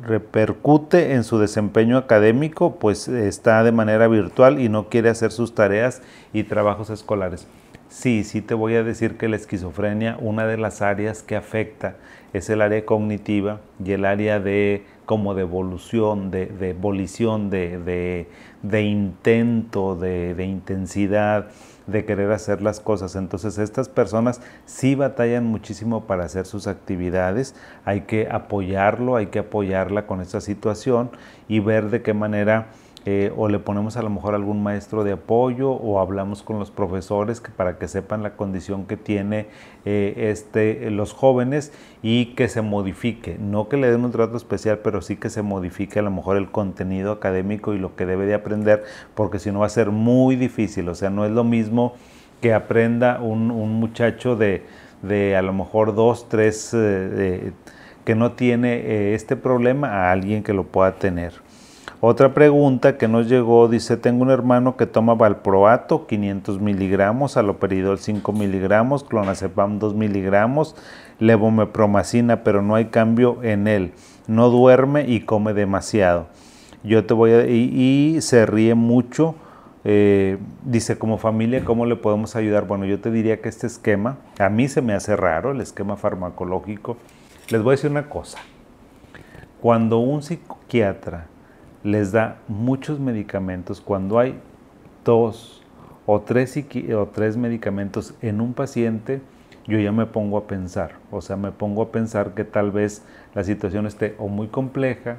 repercute 0.00 1.12
en 1.12 1.24
su 1.24 1.38
desempeño 1.38 1.98
académico, 1.98 2.76
pues 2.76 3.08
está 3.08 3.62
de 3.62 3.72
manera 3.72 4.08
virtual 4.08 4.60
y 4.60 4.68
no 4.68 4.88
quiere 4.88 5.10
hacer 5.10 5.32
sus 5.32 5.54
tareas 5.54 6.02
y 6.32 6.44
trabajos 6.44 6.90
escolares. 6.90 7.46
Sí, 7.88 8.24
sí 8.24 8.40
te 8.40 8.54
voy 8.54 8.74
a 8.76 8.84
decir 8.84 9.18
que 9.18 9.28
la 9.28 9.36
esquizofrenia, 9.36 10.16
una 10.18 10.46
de 10.46 10.56
las 10.56 10.80
áreas 10.80 11.22
que 11.22 11.36
afecta 11.36 11.96
es 12.32 12.48
el 12.48 12.62
área 12.62 12.86
cognitiva 12.86 13.60
y 13.84 13.92
el 13.92 14.06
área 14.06 14.40
de 14.40 14.82
como 15.12 15.34
de 15.34 15.42
evolución, 15.42 16.30
de, 16.30 16.46
de 16.46 16.70
ebolición, 16.70 17.50
de, 17.50 18.26
de, 18.62 18.82
intento, 18.82 19.94
de, 19.94 20.34
de 20.34 20.46
intensidad, 20.46 21.48
de 21.86 22.06
querer 22.06 22.32
hacer 22.32 22.62
las 22.62 22.80
cosas. 22.80 23.14
Entonces 23.14 23.58
estas 23.58 23.90
personas 23.90 24.40
sí 24.64 24.94
batallan 24.94 25.44
muchísimo 25.44 26.06
para 26.06 26.24
hacer 26.24 26.46
sus 26.46 26.66
actividades. 26.66 27.54
Hay 27.84 28.02
que 28.02 28.26
apoyarlo, 28.30 29.16
hay 29.16 29.26
que 29.26 29.40
apoyarla 29.40 30.06
con 30.06 30.22
esta 30.22 30.40
situación 30.40 31.10
y 31.46 31.60
ver 31.60 31.90
de 31.90 32.00
qué 32.00 32.14
manera 32.14 32.68
eh, 33.04 33.32
o 33.36 33.48
le 33.48 33.58
ponemos 33.58 33.96
a 33.96 34.02
lo 34.02 34.10
mejor 34.10 34.36
algún 34.36 34.62
maestro 34.62 35.02
de 35.02 35.12
apoyo 35.12 35.72
o 35.72 35.98
hablamos 35.98 36.44
con 36.44 36.60
los 36.60 36.70
profesores 36.70 37.40
que, 37.40 37.50
para 37.50 37.76
que 37.76 37.88
sepan 37.88 38.22
la 38.22 38.36
condición 38.36 38.86
que 38.86 38.96
tiene 38.96 39.48
eh, 39.84 40.28
este, 40.30 40.88
los 40.88 41.12
jóvenes 41.12 41.72
y 42.00 42.26
que 42.34 42.46
se 42.46 42.62
modifique, 42.62 43.38
no 43.40 43.68
que 43.68 43.76
le 43.76 43.90
den 43.90 44.04
un 44.04 44.12
trato 44.12 44.36
especial, 44.36 44.78
pero 44.84 45.02
sí 45.02 45.16
que 45.16 45.30
se 45.30 45.42
modifique 45.42 45.98
a 45.98 46.02
lo 46.02 46.12
mejor 46.12 46.36
el 46.36 46.52
contenido 46.52 47.10
académico 47.10 47.74
y 47.74 47.78
lo 47.78 47.96
que 47.96 48.06
debe 48.06 48.24
de 48.24 48.34
aprender, 48.34 48.84
porque 49.16 49.40
si 49.40 49.50
no 49.50 49.60
va 49.60 49.66
a 49.66 49.70
ser 49.70 49.90
muy 49.90 50.36
difícil, 50.36 50.88
o 50.88 50.94
sea, 50.94 51.10
no 51.10 51.24
es 51.24 51.32
lo 51.32 51.42
mismo 51.42 51.94
que 52.40 52.54
aprenda 52.54 53.20
un, 53.20 53.48
muchacho 53.48 54.36
de, 54.36 54.62
de, 55.02 55.36
a 55.36 55.42
lo 55.42 55.52
mejor 55.52 55.96
dos, 55.96 56.28
tres, 56.28 56.70
eh, 56.72 57.52
que 58.04 58.14
no 58.14 58.32
tiene 58.32 59.14
este 59.14 59.36
problema 59.36 59.88
a 59.88 60.12
alguien 60.12 60.44
que 60.44 60.52
lo 60.52 60.64
pueda 60.64 60.96
tener. 60.96 61.32
Otra 62.04 62.34
pregunta 62.34 62.98
que 62.98 63.06
nos 63.06 63.28
llegó 63.28 63.68
dice, 63.68 63.96
tengo 63.96 64.24
un 64.24 64.30
hermano 64.32 64.76
que 64.76 64.86
toma 64.86 65.14
valproato 65.14 66.08
500 66.08 66.60
miligramos, 66.60 67.36
aloperidol 67.36 68.00
5 68.00 68.32
miligramos, 68.32 69.04
clonazepam 69.04 69.78
2 69.78 69.94
miligramos, 69.94 70.74
levomepromacina, 71.20 72.42
pero 72.42 72.60
no 72.60 72.74
hay 72.74 72.86
cambio 72.86 73.40
en 73.44 73.68
él. 73.68 73.92
No 74.26 74.50
duerme 74.50 75.08
y 75.08 75.20
come 75.20 75.54
demasiado. 75.54 76.26
Yo 76.82 77.06
te 77.06 77.14
voy 77.14 77.30
a... 77.30 77.46
y, 77.46 78.20
se 78.20 78.46
ríe 78.46 78.74
mucho. 78.74 79.36
Eh, 79.84 80.38
dice, 80.64 80.98
como 80.98 81.18
familia, 81.18 81.64
¿cómo 81.64 81.86
le 81.86 81.94
podemos 81.94 82.34
ayudar? 82.34 82.66
Bueno, 82.66 82.84
yo 82.84 82.98
te 82.98 83.12
diría 83.12 83.40
que 83.40 83.48
este 83.48 83.68
esquema, 83.68 84.16
a 84.40 84.48
mí 84.48 84.66
se 84.66 84.82
me 84.82 84.92
hace 84.92 85.14
raro, 85.14 85.52
el 85.52 85.60
esquema 85.60 85.96
farmacológico. 85.96 86.96
Les 87.48 87.62
voy 87.62 87.74
a 87.74 87.76
decir 87.76 87.92
una 87.92 88.08
cosa. 88.08 88.38
Cuando 89.60 89.98
un 89.98 90.24
psiquiatra 90.24 91.28
les 91.84 92.12
da 92.12 92.38
muchos 92.48 93.00
medicamentos. 93.00 93.80
Cuando 93.80 94.18
hay 94.18 94.38
dos 95.04 95.62
o 96.06 96.20
tres, 96.20 96.56
o 96.96 97.06
tres 97.06 97.36
medicamentos 97.36 98.14
en 98.22 98.40
un 98.40 98.54
paciente, 98.54 99.20
yo 99.66 99.78
ya 99.78 99.92
me 99.92 100.06
pongo 100.06 100.38
a 100.38 100.46
pensar. 100.46 100.92
O 101.10 101.20
sea, 101.20 101.36
me 101.36 101.52
pongo 101.52 101.82
a 101.82 101.92
pensar 101.92 102.34
que 102.34 102.44
tal 102.44 102.70
vez 102.70 103.04
la 103.34 103.44
situación 103.44 103.86
esté 103.86 104.14
o 104.18 104.28
muy 104.28 104.48
compleja 104.48 105.18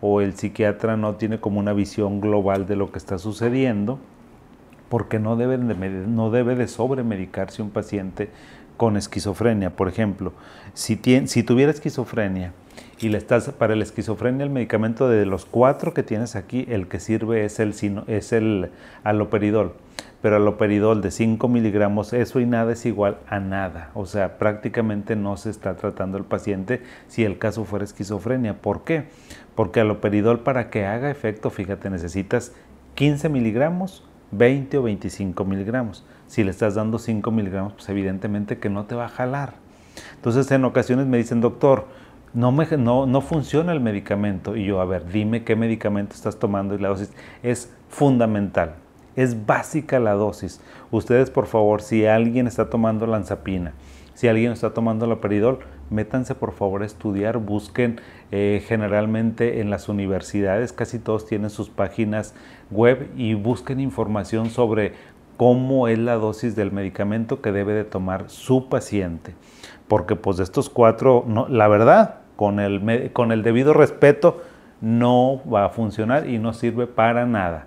o 0.00 0.20
el 0.20 0.34
psiquiatra 0.34 0.96
no 0.96 1.16
tiene 1.16 1.40
como 1.40 1.58
una 1.58 1.72
visión 1.72 2.20
global 2.20 2.66
de 2.66 2.76
lo 2.76 2.92
que 2.92 2.98
está 2.98 3.18
sucediendo, 3.18 3.98
porque 4.88 5.18
no, 5.18 5.36
deben 5.36 5.68
de, 5.68 5.74
no 5.74 6.30
debe 6.30 6.54
de 6.54 6.68
sobremedicarse 6.68 7.62
un 7.62 7.70
paciente 7.70 8.30
con 8.76 8.96
esquizofrenia. 8.96 9.70
Por 9.70 9.88
ejemplo, 9.88 10.32
si, 10.72 11.00
si 11.26 11.42
tuviera 11.42 11.72
esquizofrenia, 11.72 12.52
y 13.00 13.08
le 13.10 13.18
estás, 13.18 13.50
para 13.50 13.76
la 13.76 13.84
esquizofrenia 13.84 14.44
el 14.44 14.50
medicamento 14.50 15.08
de 15.08 15.24
los 15.24 15.44
cuatro 15.44 15.94
que 15.94 16.02
tienes 16.02 16.34
aquí, 16.34 16.66
el 16.68 16.88
que 16.88 16.98
sirve 16.98 17.44
es 17.44 17.60
el, 17.60 17.74
es 18.06 18.32
el 18.32 18.70
aloperidol. 19.04 19.74
Pero 20.20 20.36
aloperidol 20.36 21.00
de 21.00 21.12
5 21.12 21.46
miligramos, 21.46 22.12
eso 22.12 22.40
y 22.40 22.46
nada 22.46 22.72
es 22.72 22.84
igual 22.86 23.18
a 23.28 23.38
nada. 23.38 23.90
O 23.94 24.04
sea, 24.04 24.36
prácticamente 24.38 25.14
no 25.14 25.36
se 25.36 25.50
está 25.50 25.76
tratando 25.76 26.18
el 26.18 26.24
paciente 26.24 26.82
si 27.06 27.24
el 27.24 27.38
caso 27.38 27.64
fuera 27.64 27.84
esquizofrenia. 27.84 28.60
¿Por 28.60 28.82
qué? 28.82 29.04
Porque 29.54 29.80
aloperidol 29.80 30.40
para 30.40 30.70
que 30.70 30.86
haga 30.86 31.10
efecto, 31.10 31.50
fíjate, 31.50 31.88
necesitas 31.90 32.52
15 32.96 33.28
miligramos, 33.28 34.04
20 34.32 34.78
o 34.78 34.82
25 34.82 35.44
miligramos. 35.44 36.04
Si 36.26 36.42
le 36.42 36.50
estás 36.50 36.74
dando 36.74 36.98
5 36.98 37.30
miligramos, 37.30 37.74
pues 37.74 37.88
evidentemente 37.88 38.58
que 38.58 38.70
no 38.70 38.86
te 38.86 38.96
va 38.96 39.04
a 39.04 39.08
jalar. 39.08 39.54
Entonces 40.16 40.50
en 40.50 40.64
ocasiones 40.64 41.06
me 41.06 41.16
dicen, 41.16 41.40
doctor, 41.40 41.86
no, 42.34 42.52
me, 42.52 42.66
no, 42.76 43.06
no, 43.06 43.20
funciona 43.20 43.72
el 43.72 43.80
medicamento. 43.80 44.56
Y 44.56 44.64
yo, 44.64 44.80
a 44.80 44.84
ver, 44.84 45.06
dime 45.10 45.44
qué 45.44 45.56
medicamento 45.56 46.14
estás 46.14 46.38
tomando 46.38 46.74
y 46.74 46.78
la 46.78 46.88
dosis 46.88 47.12
es 47.42 47.72
fundamental. 47.88 48.74
Es 49.16 49.46
básica 49.46 49.98
la 49.98 50.12
dosis. 50.12 50.60
Ustedes, 50.90 51.30
por 51.30 51.46
favor, 51.46 51.82
si 51.82 52.06
alguien 52.06 52.46
está 52.46 52.70
tomando 52.70 53.06
lanzapina, 53.06 53.72
si 54.14 54.28
alguien 54.28 54.52
está 54.52 54.74
tomando 54.74 55.06
la 55.06 55.20
peridol, 55.20 55.60
métanse 55.90 56.34
por 56.34 56.52
favor 56.52 56.82
a 56.82 56.86
estudiar, 56.86 57.38
busquen 57.38 58.00
eh, 58.30 58.62
generalmente 58.66 59.60
en 59.60 59.70
las 59.70 59.88
universidades, 59.88 60.72
casi 60.72 60.98
todos 60.98 61.26
tienen 61.26 61.50
sus 61.50 61.70
páginas 61.70 62.34
web 62.70 63.10
y 63.16 63.34
busquen 63.34 63.80
información 63.80 64.50
sobre 64.50 64.92
cómo 65.36 65.88
es 65.88 65.98
la 65.98 66.16
dosis 66.16 66.56
del 66.56 66.72
medicamento 66.72 67.40
que 67.40 67.52
debe 67.52 67.72
de 67.74 67.84
tomar 67.84 68.28
su 68.28 68.68
paciente 68.68 69.34
porque 69.88 70.16
pues 70.16 70.36
de 70.36 70.44
estos 70.44 70.68
cuatro, 70.68 71.24
la 71.48 71.68
verdad, 71.68 72.16
con 72.36 72.60
el, 72.60 73.10
con 73.12 73.32
el 73.32 73.42
debido 73.42 73.74
respeto, 73.74 74.42
no 74.80 75.40
va 75.52 75.64
a 75.64 75.68
funcionar 75.70 76.28
y 76.28 76.38
no 76.38 76.52
sirve 76.52 76.86
para 76.86 77.26
nada. 77.26 77.66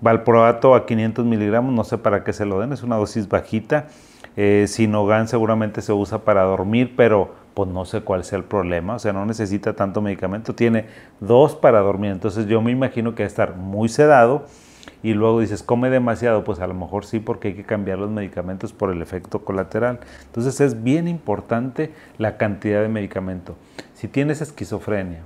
Valproato 0.00 0.74
a 0.74 0.86
500 0.86 1.24
miligramos, 1.24 1.74
no 1.74 1.82
sé 1.82 1.98
para 1.98 2.22
qué 2.22 2.32
se 2.32 2.44
lo 2.44 2.60
den, 2.60 2.72
es 2.72 2.82
una 2.82 2.96
dosis 2.96 3.28
bajita. 3.28 3.86
Eh, 4.36 4.66
Sinogan 4.68 5.28
seguramente 5.28 5.80
se 5.80 5.92
usa 5.92 6.18
para 6.18 6.42
dormir, 6.42 6.94
pero 6.96 7.34
pues 7.54 7.70
no 7.70 7.86
sé 7.86 8.02
cuál 8.02 8.22
sea 8.22 8.36
el 8.36 8.44
problema, 8.44 8.96
o 8.96 8.98
sea, 8.98 9.14
no 9.14 9.24
necesita 9.24 9.72
tanto 9.72 10.02
medicamento, 10.02 10.54
tiene 10.54 10.84
dos 11.20 11.54
para 11.54 11.80
dormir, 11.80 12.10
entonces 12.10 12.46
yo 12.46 12.60
me 12.60 12.70
imagino 12.70 13.14
que 13.14 13.22
va 13.22 13.24
a 13.24 13.28
estar 13.28 13.56
muy 13.56 13.88
sedado 13.88 14.44
y 15.02 15.14
luego 15.14 15.40
dices, 15.40 15.62
come 15.62 15.90
demasiado, 15.90 16.44
pues 16.44 16.60
a 16.60 16.66
lo 16.66 16.74
mejor 16.74 17.04
sí 17.04 17.20
porque 17.20 17.48
hay 17.48 17.54
que 17.54 17.64
cambiar 17.64 17.98
los 17.98 18.10
medicamentos 18.10 18.72
por 18.72 18.90
el 18.90 19.02
efecto 19.02 19.44
colateral. 19.44 20.00
Entonces 20.26 20.60
es 20.60 20.82
bien 20.82 21.08
importante 21.08 21.92
la 22.18 22.36
cantidad 22.36 22.82
de 22.82 22.88
medicamento. 22.88 23.56
Si 23.94 24.08
tienes 24.08 24.40
esquizofrenia, 24.40 25.22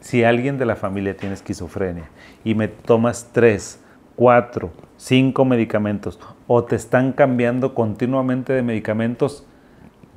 si 0.00 0.24
alguien 0.24 0.58
de 0.58 0.66
la 0.66 0.76
familia 0.76 1.16
tiene 1.16 1.34
esquizofrenia 1.34 2.10
y 2.44 2.54
me 2.54 2.68
tomas 2.68 3.30
tres, 3.32 3.80
cuatro, 4.16 4.70
cinco 4.96 5.44
medicamentos 5.44 6.20
o 6.46 6.64
te 6.64 6.76
están 6.76 7.12
cambiando 7.12 7.74
continuamente 7.74 8.52
de 8.52 8.62
medicamentos, 8.62 9.46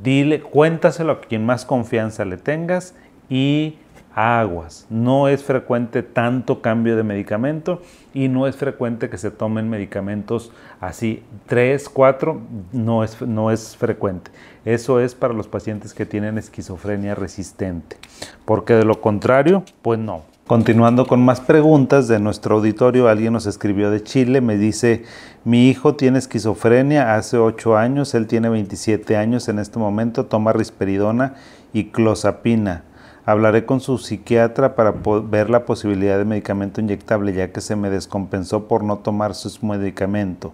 dile, 0.04 0.42
cuéntaselo 0.42 1.14
a 1.14 1.22
quien 1.22 1.46
más 1.46 1.66
confianza 1.66 2.26
le 2.26 2.38
tengas 2.38 2.96
y 3.30 3.78
aguas. 4.18 4.88
No 4.90 5.28
es 5.28 5.44
frecuente 5.44 6.02
tanto 6.02 6.60
cambio 6.64 6.98
de 6.98 7.04
medicamento 7.04 7.84
y 8.16 8.30
no 8.30 8.48
es 8.48 8.56
frecuente 8.56 9.12
que 9.12 9.20
se 9.20 9.30
tomen 9.30 9.70
medicamentos 9.70 10.52
así. 10.82 11.24
Tres, 11.46 11.88
cuatro, 11.88 12.42
no 12.74 13.04
es, 13.04 13.22
no 13.22 13.52
es 13.52 13.78
frecuente. 13.78 14.32
Eso 14.66 15.00
es 15.00 15.14
para 15.14 15.36
los 15.36 15.48
pacientes 15.48 15.94
que 15.94 16.08
tienen 16.08 16.40
esquizofrenia 16.40 17.14
resistente. 17.14 17.98
Porque 18.44 18.74
de 18.74 18.86
lo 18.86 19.02
contrario, 19.02 19.64
pues 19.84 20.00
no. 20.00 20.24
Continuando 20.48 21.06
con 21.06 21.24
más 21.24 21.40
preguntas 21.40 22.08
de 22.08 22.20
nuestro 22.20 22.56
auditorio, 22.56 23.10
alguien 23.10 23.34
nos 23.34 23.46
escribió 23.46 23.92
de 23.92 24.02
Chile, 24.02 24.42
me 24.42 24.58
dice, 24.58 25.04
mi 25.44 25.70
hijo 25.70 25.94
tiene 25.96 26.18
esquizofrenia 26.18 27.16
hace 27.16 27.38
8 27.38 27.78
años, 27.78 28.16
él 28.16 28.26
tiene 28.26 28.50
27 28.50 29.16
años 29.16 29.48
en 29.48 29.60
este 29.60 29.78
momento, 29.78 30.26
toma 30.26 30.54
risperidona 30.54 31.36
y 31.74 31.92
clozapina. 31.92 32.84
Hablaré 33.28 33.66
con 33.66 33.82
su 33.82 33.98
psiquiatra 33.98 34.74
para 34.74 34.94
ver 35.22 35.50
la 35.50 35.66
posibilidad 35.66 36.18
de 36.18 36.24
medicamento 36.24 36.80
inyectable, 36.80 37.34
ya 37.34 37.52
que 37.52 37.60
se 37.60 37.76
me 37.76 37.90
descompensó 37.90 38.70
por 38.70 38.86
no 38.86 39.00
tomar 39.00 39.36
su 39.36 39.66
medicamento. 39.66 40.54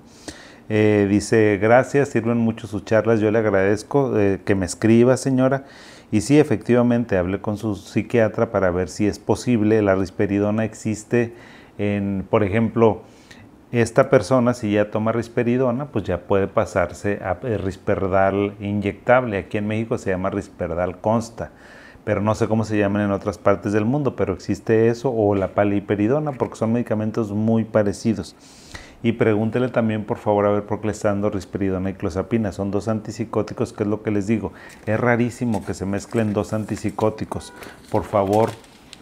Eh, 0.69 1.05
dice, 1.07 1.59
gracias, 1.61 2.09
sirven 2.09 2.39
mucho 2.39 2.65
sus 2.65 2.83
charlas, 2.83 3.19
yo 3.19 3.29
le 3.29 3.37
agradezco 3.37 4.17
eh, 4.17 4.41
que 4.43 4.55
me 4.55 4.65
escriba, 4.65 5.17
señora. 5.17 5.65
Y 6.11 6.21
sí, 6.21 6.39
efectivamente, 6.39 7.15
hablé 7.15 7.39
con 7.41 7.57
su 7.57 7.75
psiquiatra 7.75 8.51
para 8.51 8.71
ver 8.71 8.89
si 8.89 9.05
es 9.05 9.19
posible. 9.19 9.79
La 9.83 9.93
risperidona 9.93 10.65
existe 10.65 11.35
en, 11.77 12.25
por 12.27 12.43
ejemplo, 12.43 13.03
esta 13.71 14.09
persona, 14.09 14.55
si 14.55 14.71
ya 14.71 14.89
toma 14.89 15.11
risperidona, 15.11 15.91
pues 15.91 16.05
ya 16.05 16.21
puede 16.21 16.47
pasarse 16.47 17.19
a 17.23 17.35
risperdal 17.35 18.55
inyectable. 18.59 19.37
Aquí 19.37 19.59
en 19.59 19.67
México 19.67 19.99
se 19.99 20.09
llama 20.09 20.31
risperdal 20.31 20.97
consta 21.01 21.51
pero 22.03 22.21
no 22.21 22.35
sé 22.35 22.47
cómo 22.47 22.65
se 22.65 22.77
llaman 22.77 23.03
en 23.03 23.11
otras 23.11 23.37
partes 23.37 23.73
del 23.73 23.85
mundo, 23.85 24.15
pero 24.15 24.33
existe 24.33 24.89
eso 24.89 25.11
o 25.11 25.35
la 25.35 25.49
paliperidona 25.49 26.33
porque 26.33 26.57
son 26.57 26.73
medicamentos 26.73 27.31
muy 27.31 27.63
parecidos. 27.63 28.35
Y 29.01 29.13
pregúntele 29.13 29.67
también, 29.67 30.05
por 30.05 30.17
favor, 30.17 30.45
a 30.45 30.51
ver 30.51 30.63
por 30.63 30.79
qué 30.79 30.87
le 30.87 30.93
está 30.93 31.09
dando 31.09 31.29
risperidona 31.29 31.89
y 31.89 31.93
clozapina. 31.93 32.53
Son 32.53 32.71
dos 32.71 32.87
antipsicóticos, 32.87 33.73
que 33.73 33.83
es 33.83 33.89
lo 33.89 34.01
que 34.01 34.11
les 34.11 34.27
digo. 34.27 34.53
Es 34.85 34.97
rarísimo 34.97 35.65
que 35.65 35.73
se 35.73 35.85
mezclen 35.85 36.31
dos 36.31 36.53
antipsicóticos. 36.53 37.51
Por 37.91 38.05
favor, 38.05 38.49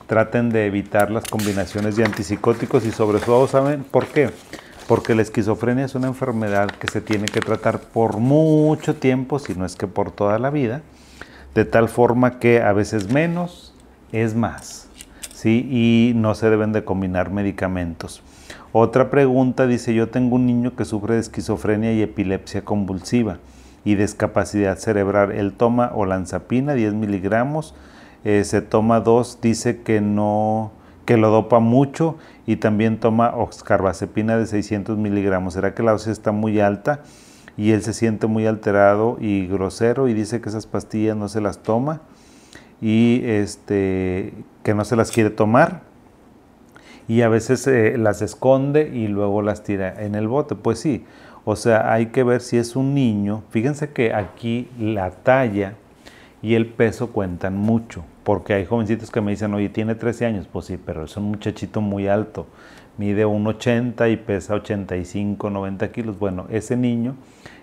traten 0.07 0.49
de 0.49 0.65
evitar 0.65 1.11
las 1.11 1.25
combinaciones 1.25 1.97
de 1.97 2.05
antipsicóticos 2.05 2.83
y 2.85 2.91
sobre 2.91 3.19
todo, 3.19 3.47
¿saben 3.47 3.83
por 3.83 4.07
qué? 4.07 4.31
Porque 4.87 5.13
la 5.13 5.21
esquizofrenia 5.21 5.85
es 5.85 5.93
una 5.93 6.07
enfermedad 6.07 6.71
que 6.71 6.87
se 6.87 6.99
tiene 6.99 7.27
que 7.27 7.39
tratar 7.39 7.79
por 7.79 8.17
mucho 8.17 8.95
tiempo, 8.95 9.37
si 9.37 9.53
no 9.53 9.67
es 9.67 9.75
que 9.75 9.85
por 9.85 10.11
toda 10.11 10.39
la 10.39 10.49
vida 10.49 10.81
de 11.55 11.65
tal 11.65 11.89
forma 11.89 12.39
que 12.39 12.61
a 12.61 12.73
veces 12.73 13.11
menos 13.11 13.73
es 14.11 14.35
más, 14.35 14.89
¿sí? 15.33 15.67
Y 15.69 16.13
no 16.15 16.35
se 16.35 16.49
deben 16.49 16.71
de 16.71 16.83
combinar 16.83 17.31
medicamentos. 17.31 18.21
Otra 18.73 19.09
pregunta 19.09 19.67
dice, 19.67 19.93
yo 19.93 20.09
tengo 20.09 20.35
un 20.35 20.45
niño 20.45 20.75
que 20.75 20.85
sufre 20.85 21.15
de 21.15 21.21
esquizofrenia 21.21 21.93
y 21.93 22.01
epilepsia 22.01 22.63
convulsiva 22.63 23.39
y 23.83 23.95
discapacidad 23.95 24.77
cerebral. 24.77 25.31
Él 25.31 25.53
toma 25.53 25.91
olanzapina, 25.93 26.73
10 26.73 26.93
miligramos, 26.93 27.75
eh, 28.23 28.43
se 28.45 28.61
toma 28.61 29.01
dos, 29.01 29.39
dice 29.41 29.81
que 29.81 29.99
no, 29.99 30.71
que 31.05 31.17
lo 31.17 31.31
dopa 31.31 31.59
mucho 31.59 32.17
y 32.45 32.57
también 32.57 32.99
toma 32.99 33.35
oxcarbazepina 33.35 34.37
de 34.37 34.45
600 34.45 34.97
miligramos. 34.97 35.55
¿Será 35.55 35.73
que 35.73 35.83
la 35.83 35.91
dosis 35.91 36.09
está 36.09 36.31
muy 36.31 36.59
alta? 36.59 37.01
Y 37.57 37.71
él 37.71 37.81
se 37.83 37.93
siente 37.93 38.27
muy 38.27 38.45
alterado 38.47 39.17
y 39.19 39.47
grosero 39.47 40.07
y 40.07 40.13
dice 40.13 40.41
que 40.41 40.49
esas 40.49 40.65
pastillas 40.65 41.15
no 41.17 41.27
se 41.27 41.41
las 41.41 41.63
toma 41.63 42.01
y 42.81 43.21
este, 43.25 44.33
que 44.63 44.73
no 44.73 44.85
se 44.85 44.95
las 44.95 45.11
quiere 45.11 45.29
tomar 45.29 45.81
y 47.07 47.23
a 47.23 47.29
veces 47.29 47.67
eh, 47.67 47.97
las 47.97 48.21
esconde 48.21 48.89
y 48.93 49.07
luego 49.07 49.41
las 49.41 49.63
tira 49.63 50.01
en 50.01 50.15
el 50.15 50.27
bote. 50.27 50.55
Pues 50.55 50.79
sí, 50.79 51.03
o 51.43 51.55
sea, 51.55 51.91
hay 51.91 52.07
que 52.07 52.23
ver 52.23 52.41
si 52.41 52.57
es 52.57 52.75
un 52.75 52.93
niño. 52.93 53.43
Fíjense 53.49 53.89
que 53.89 54.13
aquí 54.13 54.69
la 54.79 55.11
talla 55.11 55.73
y 56.41 56.55
el 56.55 56.67
peso 56.67 57.11
cuentan 57.11 57.57
mucho, 57.57 58.03
porque 58.23 58.53
hay 58.53 58.65
jovencitos 58.65 59.11
que 59.11 59.21
me 59.21 59.31
dicen, 59.31 59.53
oye, 59.53 59.69
tiene 59.69 59.95
13 59.95 60.25
años, 60.25 60.47
pues 60.51 60.65
sí, 60.65 60.79
pero 60.83 61.03
es 61.05 61.17
un 61.17 61.25
muchachito 61.25 61.81
muy 61.81 62.07
alto, 62.07 62.47
mide 62.97 63.25
1,80 63.25 64.11
y 64.11 64.17
pesa 64.17 64.55
85, 64.55 65.49
90 65.49 65.91
kilos. 65.91 66.19
Bueno, 66.19 66.45
ese 66.49 66.77
niño 66.77 67.15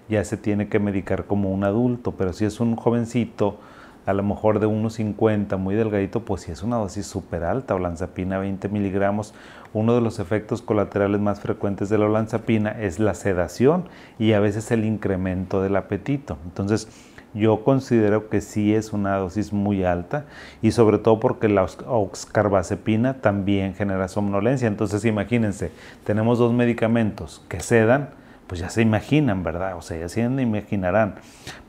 ya 0.08 0.24
se 0.24 0.36
tiene 0.36 0.68
que 0.68 0.78
medicar 0.78 1.24
como 1.26 1.52
un 1.52 1.64
adulto, 1.64 2.12
pero 2.12 2.32
si 2.32 2.44
es 2.44 2.60
un 2.60 2.76
jovencito, 2.76 3.58
a 4.06 4.14
lo 4.14 4.22
mejor 4.22 4.58
de 4.58 4.66
1,50, 4.66 5.58
muy 5.58 5.74
delgadito, 5.74 6.24
pues 6.24 6.40
si 6.42 6.50
es 6.50 6.62
una 6.62 6.76
dosis 6.76 7.06
súper 7.06 7.44
alta, 7.44 7.74
olanzapina 7.74 8.38
20 8.38 8.70
miligramos. 8.70 9.34
Uno 9.74 9.94
de 9.94 10.00
los 10.00 10.18
efectos 10.18 10.62
colaterales 10.62 11.20
más 11.20 11.40
frecuentes 11.40 11.90
de 11.90 11.98
la 11.98 12.06
olanzapina 12.06 12.70
es 12.70 12.98
la 12.98 13.12
sedación 13.12 13.84
y 14.18 14.32
a 14.32 14.40
veces 14.40 14.70
el 14.70 14.86
incremento 14.86 15.60
del 15.60 15.76
apetito. 15.76 16.38
Entonces, 16.46 16.88
yo 17.34 17.62
considero 17.62 18.28
que 18.28 18.40
sí 18.40 18.74
es 18.74 18.92
una 18.92 19.16
dosis 19.16 19.52
muy 19.52 19.84
alta 19.84 20.24
y 20.62 20.70
sobre 20.72 20.98
todo 20.98 21.20
porque 21.20 21.48
la 21.48 21.64
oxcarbazepina 21.64 23.14
también 23.20 23.74
genera 23.74 24.08
somnolencia. 24.08 24.66
Entonces, 24.66 25.04
imagínense, 25.04 25.70
tenemos 26.04 26.38
dos 26.38 26.52
medicamentos 26.52 27.42
que 27.48 27.60
sedan, 27.60 28.10
pues 28.46 28.60
ya 28.60 28.70
se 28.70 28.80
imaginan, 28.80 29.42
¿verdad? 29.42 29.76
O 29.76 29.82
sea, 29.82 29.98
ya 29.98 30.08
se 30.08 30.22
imaginarán. 30.22 31.16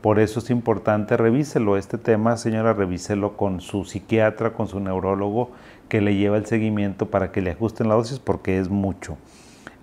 Por 0.02 0.20
eso 0.20 0.40
es 0.40 0.50
importante, 0.50 1.18
revíselo. 1.18 1.76
Este 1.76 1.98
tema, 1.98 2.38
señora, 2.38 2.74
revíselo 2.74 3.36
con 3.36 3.60
su 3.60 3.84
psiquiatra, 3.84 4.54
con 4.54 4.68
su 4.68 4.80
neurólogo, 4.80 5.52
que 5.90 6.00
le 6.00 6.16
lleva 6.16 6.38
el 6.38 6.46
seguimiento 6.46 7.10
para 7.10 7.32
que 7.32 7.42
le 7.42 7.52
ajusten 7.52 7.90
la 7.90 7.96
dosis 7.96 8.20
porque 8.20 8.60
es 8.60 8.70
mucho. 8.70 9.18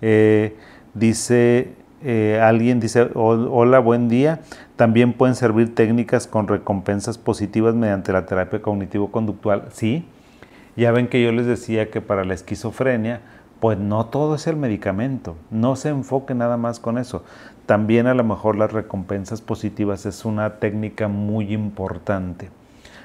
Eh, 0.01 0.55
dice 0.93 1.75
eh, 2.03 2.39
alguien, 2.41 2.79
dice, 2.79 3.09
hola, 3.13 3.79
buen 3.79 4.09
día. 4.09 4.41
También 4.75 5.13
pueden 5.13 5.35
servir 5.35 5.73
técnicas 5.73 6.27
con 6.27 6.47
recompensas 6.47 7.17
positivas 7.17 7.75
mediante 7.75 8.13
la 8.13 8.25
terapia 8.25 8.61
cognitivo-conductual. 8.61 9.65
Sí, 9.71 10.05
ya 10.75 10.91
ven 10.91 11.07
que 11.07 11.23
yo 11.23 11.31
les 11.31 11.45
decía 11.45 11.89
que 11.89 12.01
para 12.01 12.23
la 12.23 12.33
esquizofrenia, 12.33 13.21
pues 13.59 13.79
no 13.79 14.05
todo 14.05 14.35
es 14.35 14.45
el 14.45 14.55
medicamento, 14.55 15.35
no 15.49 15.75
se 15.75 15.89
enfoque 15.89 16.35
nada 16.35 16.57
más 16.57 16.79
con 16.79 16.97
eso. 16.97 17.23
También 17.65 18.05
a 18.07 18.13
lo 18.13 18.23
mejor 18.23 18.55
las 18.55 18.71
recompensas 18.71 19.41
positivas 19.41 20.05
es 20.05 20.23
una 20.23 20.59
técnica 20.59 21.07
muy 21.07 21.53
importante. 21.53 22.49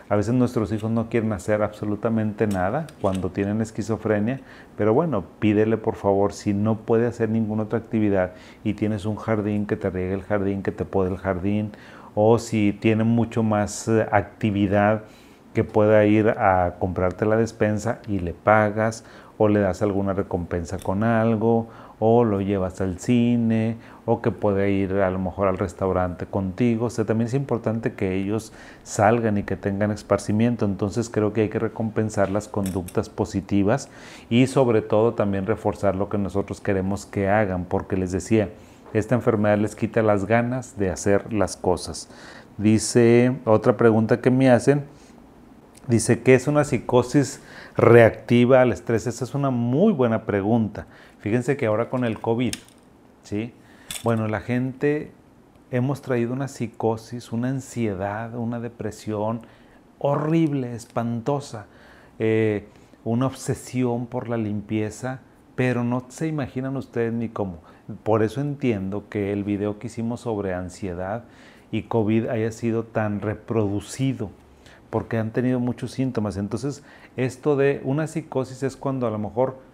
A 0.09 0.17
veces 0.17 0.35
nuestros 0.35 0.73
hijos 0.73 0.91
no 0.91 1.09
quieren 1.09 1.33
hacer 1.33 1.63
absolutamente 1.63 2.47
nada 2.47 2.87
cuando 3.01 3.31
tienen 3.31 3.61
esquizofrenia, 3.61 4.41
pero 4.77 4.93
bueno, 4.95 5.25
pídele 5.39 5.77
por 5.77 5.95
favor, 5.95 6.33
si 6.33 6.53
no 6.55 6.79
puede 6.79 7.07
hacer 7.07 7.29
ninguna 7.29 7.65
otra 7.65 7.79
actividad 7.79 8.33
y 8.65 8.75
tienes 8.75 9.05
un 9.05 9.17
jardín, 9.17 9.67
que 9.67 9.77
te 9.77 9.91
riegue 9.91 10.15
el 10.15 10.23
jardín, 10.23 10.63
que 10.63 10.73
te 10.73 10.85
pode 10.85 11.11
el 11.11 11.19
jardín, 11.19 11.73
o 12.15 12.39
si 12.39 12.73
tiene 12.73 13.05
mucho 13.05 13.43
más 13.43 13.89
eh, 13.89 14.07
actividad, 14.11 15.05
que 15.55 15.65
pueda 15.65 16.05
ir 16.07 16.31
a 16.31 16.77
comprarte 16.79 17.27
la 17.27 17.37
despensa 17.37 18.01
y 18.09 18.21
le 18.21 18.33
pagas, 18.33 19.05
o 19.39 19.49
le 19.49 19.61
das 19.61 19.83
alguna 19.83 20.13
recompensa 20.13 20.79
con 20.79 21.05
algo, 21.05 21.69
o 22.05 22.25
lo 22.25 22.41
llevas 22.41 22.81
al 22.81 22.99
cine, 22.99 23.77
o 24.07 24.21
que 24.21 24.33
puede 24.33 24.73
ir 24.73 24.95
a 24.95 25.11
lo 25.13 25.21
mejor 25.21 25.47
al 25.47 25.57
restaurante 25.57 26.27
contigo. 26.27 26.87
O 26.87 26.91
sea, 26.91 27.05
también 27.05 27.29
es 27.29 27.35
importante 27.35 27.93
que 27.93 28.17
ellos 28.17 28.53
salgan 28.83 29.39
y 29.39 29.45
que 29.45 29.55
tengan 29.55 29.93
esparcimiento. 29.93 30.65
Entonces 30.65 31.09
creo 31.09 31.33
que 31.33 31.43
hay 31.43 31.49
que 31.49 31.61
recompensar 31.61 32.29
las 32.29 32.49
conductas 32.49 33.09
positivas 33.09 33.89
y 34.29 34.49
sobre 34.49 34.83
todo 34.83 35.15
también 35.15 35.47
reforzar 35.47 35.95
lo 35.95 36.09
que 36.09 36.19
nosotros 36.19 36.61
queremos 36.61 37.07
que 37.07 37.29
hagan, 37.29 37.67
porque 37.67 37.97
les 37.97 38.11
decía, 38.11 38.49
esta 38.93 39.15
enfermedad 39.15 39.59
les 39.59 39.77
quita 39.77 40.03
las 40.03 40.27
ganas 40.27 40.77
de 40.77 40.91
hacer 40.91 41.33
las 41.33 41.57
cosas. 41.57 42.09
Dice 42.59 43.37
otra 43.45 43.77
pregunta 43.77 44.21
que 44.21 44.33
me 44.33 44.51
hacen, 44.51 44.83
dice, 45.87 46.21
¿qué 46.23 46.35
es 46.35 46.49
una 46.49 46.65
psicosis 46.65 47.41
reactiva 47.77 48.61
al 48.61 48.73
estrés? 48.73 49.07
Esa 49.07 49.25
es 49.25 49.37
una 49.37 49.51
muy 49.51 49.93
buena 49.93 50.25
pregunta. 50.25 50.89
Fíjense 51.23 51.57
que 51.57 51.67
ahora 51.67 51.89
con 51.89 52.05
el 52.05 52.19
COVID, 52.19 52.53
¿sí? 53.23 53.53
Bueno, 54.03 54.27
la 54.27 54.41
gente 54.41 55.13
hemos 55.71 56.03
traído 56.03 56.33
una 56.33 56.49
psicosis, 56.49 57.31
una 57.31 57.49
ansiedad, 57.49 58.35
una 58.35 58.59
depresión 58.59 59.43
horrible, 60.01 60.75
espantosa, 60.75 61.67
eh, 62.19 62.67
una 63.05 63.27
obsesión 63.27 64.07
por 64.07 64.29
la 64.29 64.37
limpieza, 64.37 65.21
pero 65.55 65.85
no 65.85 66.07
se 66.09 66.27
imaginan 66.27 66.77
ustedes 66.77 67.13
ni 67.13 67.29
cómo. 67.29 67.61
Por 68.03 68.25
eso 68.25 68.41
entiendo 68.41 69.09
que 69.09 69.33
el 69.33 69.45
video 69.45 69.79
que 69.79 69.87
hicimos 69.87 70.23
sobre 70.23 70.55
ansiedad 70.55 71.23
y 71.71 71.83
COVID 71.83 72.31
haya 72.31 72.51
sido 72.51 72.83
tan 72.83 73.21
reproducido 73.21 74.33
porque 74.91 75.19
han 75.19 75.31
tenido 75.31 75.61
muchos 75.61 75.93
síntomas. 75.93 76.37
Entonces, 76.37 76.83
esto 77.17 77.55
de 77.55 77.81
una 77.85 78.09
psicosis 78.09 78.65
es 78.65 78.77
cuando 78.77 79.07
a 79.07 79.11
lo 79.11 79.21
mejor 79.21 79.71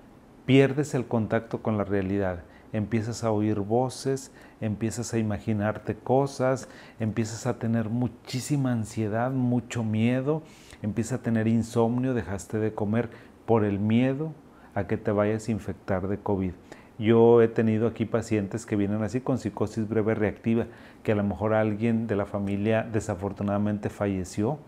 pierdes 0.48 0.94
el 0.94 1.06
contacto 1.06 1.60
con 1.60 1.76
la 1.76 1.84
realidad 1.84 2.42
empiezas 2.72 3.24
a 3.24 3.30
oír 3.30 3.60
voces, 3.60 4.32
empiezas 4.60 5.14
a 5.14 5.18
imaginarte 5.18 5.94
cosas, 5.94 6.68
empiezas 7.00 7.46
a 7.46 7.58
tener 7.58 7.88
muchísima 7.88 8.72
ansiedad, 8.72 9.30
mucho 9.30 9.84
miedo, 9.84 10.42
empiezas 10.82 11.20
a 11.20 11.22
tener 11.22 11.48
insomnio, 11.48 12.14
dejaste 12.14 12.58
de 12.58 12.74
comer 12.74 13.10
por 13.46 13.64
el 13.64 13.78
miedo 13.78 14.32
a 14.74 14.86
que 14.86 14.96
te 14.96 15.10
vayas 15.10 15.48
a 15.48 15.52
infectar 15.52 16.08
de 16.08 16.18
COVID. 16.18 16.52
Yo 16.98 17.42
he 17.42 17.48
tenido 17.48 17.86
aquí 17.86 18.04
pacientes 18.04 18.66
que 18.66 18.76
vienen 18.76 19.02
así 19.02 19.20
con 19.20 19.38
psicosis 19.38 19.88
breve 19.88 20.14
reactiva, 20.14 20.66
que 21.04 21.12
a 21.12 21.14
lo 21.14 21.22
mejor 21.22 21.54
alguien 21.54 22.06
de 22.08 22.16
la 22.16 22.26
familia 22.26 22.82
desafortunadamente 22.82 23.88
falleció 23.88 24.58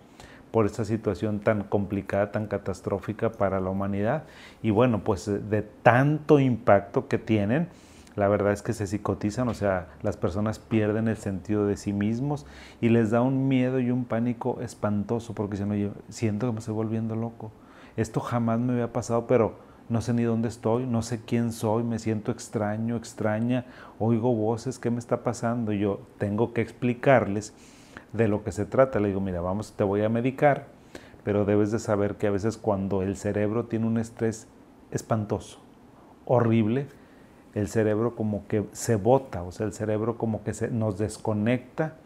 por 0.50 0.66
esta 0.66 0.84
situación 0.84 1.40
tan 1.40 1.64
complicada, 1.64 2.32
tan 2.32 2.46
catastrófica 2.46 3.32
para 3.32 3.60
la 3.60 3.70
humanidad. 3.70 4.24
Y 4.62 4.70
bueno, 4.70 5.04
pues 5.04 5.26
de 5.26 5.62
tanto 5.62 6.40
impacto 6.40 7.08
que 7.08 7.18
tienen, 7.18 7.68
la 8.16 8.28
verdad 8.28 8.52
es 8.52 8.62
que 8.62 8.72
se 8.72 8.86
psicotizan, 8.86 9.48
o 9.48 9.54
sea, 9.54 9.88
las 10.02 10.16
personas 10.16 10.58
pierden 10.58 11.08
el 11.08 11.16
sentido 11.16 11.66
de 11.66 11.76
sí 11.76 11.92
mismos 11.92 12.44
y 12.80 12.88
les 12.88 13.10
da 13.10 13.22
un 13.22 13.48
miedo 13.48 13.78
y 13.78 13.90
un 13.90 14.04
pánico 14.04 14.60
espantoso 14.60 15.34
porque 15.34 15.52
dicen, 15.52 15.70
oye, 15.70 15.90
siento 16.08 16.46
que 16.46 16.52
me 16.52 16.58
estoy 16.58 16.74
volviendo 16.74 17.14
loco. 17.14 17.52
Esto 17.96 18.20
jamás 18.20 18.58
me 18.58 18.72
había 18.72 18.92
pasado, 18.92 19.26
pero 19.26 19.54
no 19.88 20.00
sé 20.00 20.12
ni 20.12 20.22
dónde 20.22 20.48
estoy, 20.48 20.86
no 20.86 21.02
sé 21.02 21.20
quién 21.24 21.52
soy, 21.52 21.82
me 21.82 21.98
siento 21.98 22.30
extraño, 22.30 22.96
extraña, 22.96 23.66
oigo 23.98 24.34
voces, 24.34 24.78
¿qué 24.78 24.90
me 24.90 24.98
está 24.98 25.22
pasando? 25.22 25.72
Yo 25.72 26.00
tengo 26.18 26.52
que 26.52 26.60
explicarles 26.60 27.54
de 28.12 28.29
lo 28.29 28.42
que 28.44 28.53
se 28.53 28.66
trata. 28.66 29.01
Le 29.01 29.09
digo, 29.09 29.20
mira, 29.20 29.40
vamos, 29.40 29.73
te 29.73 29.85
voy 29.85 30.03
a 30.03 30.09
medicar, 30.09 30.66
pero 31.25 31.44
debes 31.44 31.70
de 31.70 31.79
saber 31.79 32.16
que 32.16 32.27
a 32.27 32.31
veces 32.31 32.57
cuando 32.57 33.03
el 33.03 33.16
cerebro 33.16 33.66
tiene 33.66 33.87
un 33.87 33.99
estrés 33.99 34.46
espantoso, 34.90 35.61
horrible, 36.25 36.87
el 37.55 37.68
cerebro 37.68 38.14
como 38.14 38.46
que 38.46 38.64
se 38.73 38.96
bota, 38.96 39.42
o 39.42 39.53
sea, 39.53 39.66
el 39.66 39.73
cerebro 39.73 40.16
como 40.16 40.42
que 40.44 40.55
se, 40.55 40.70
nos 40.70 40.99
desconecta 40.99 41.96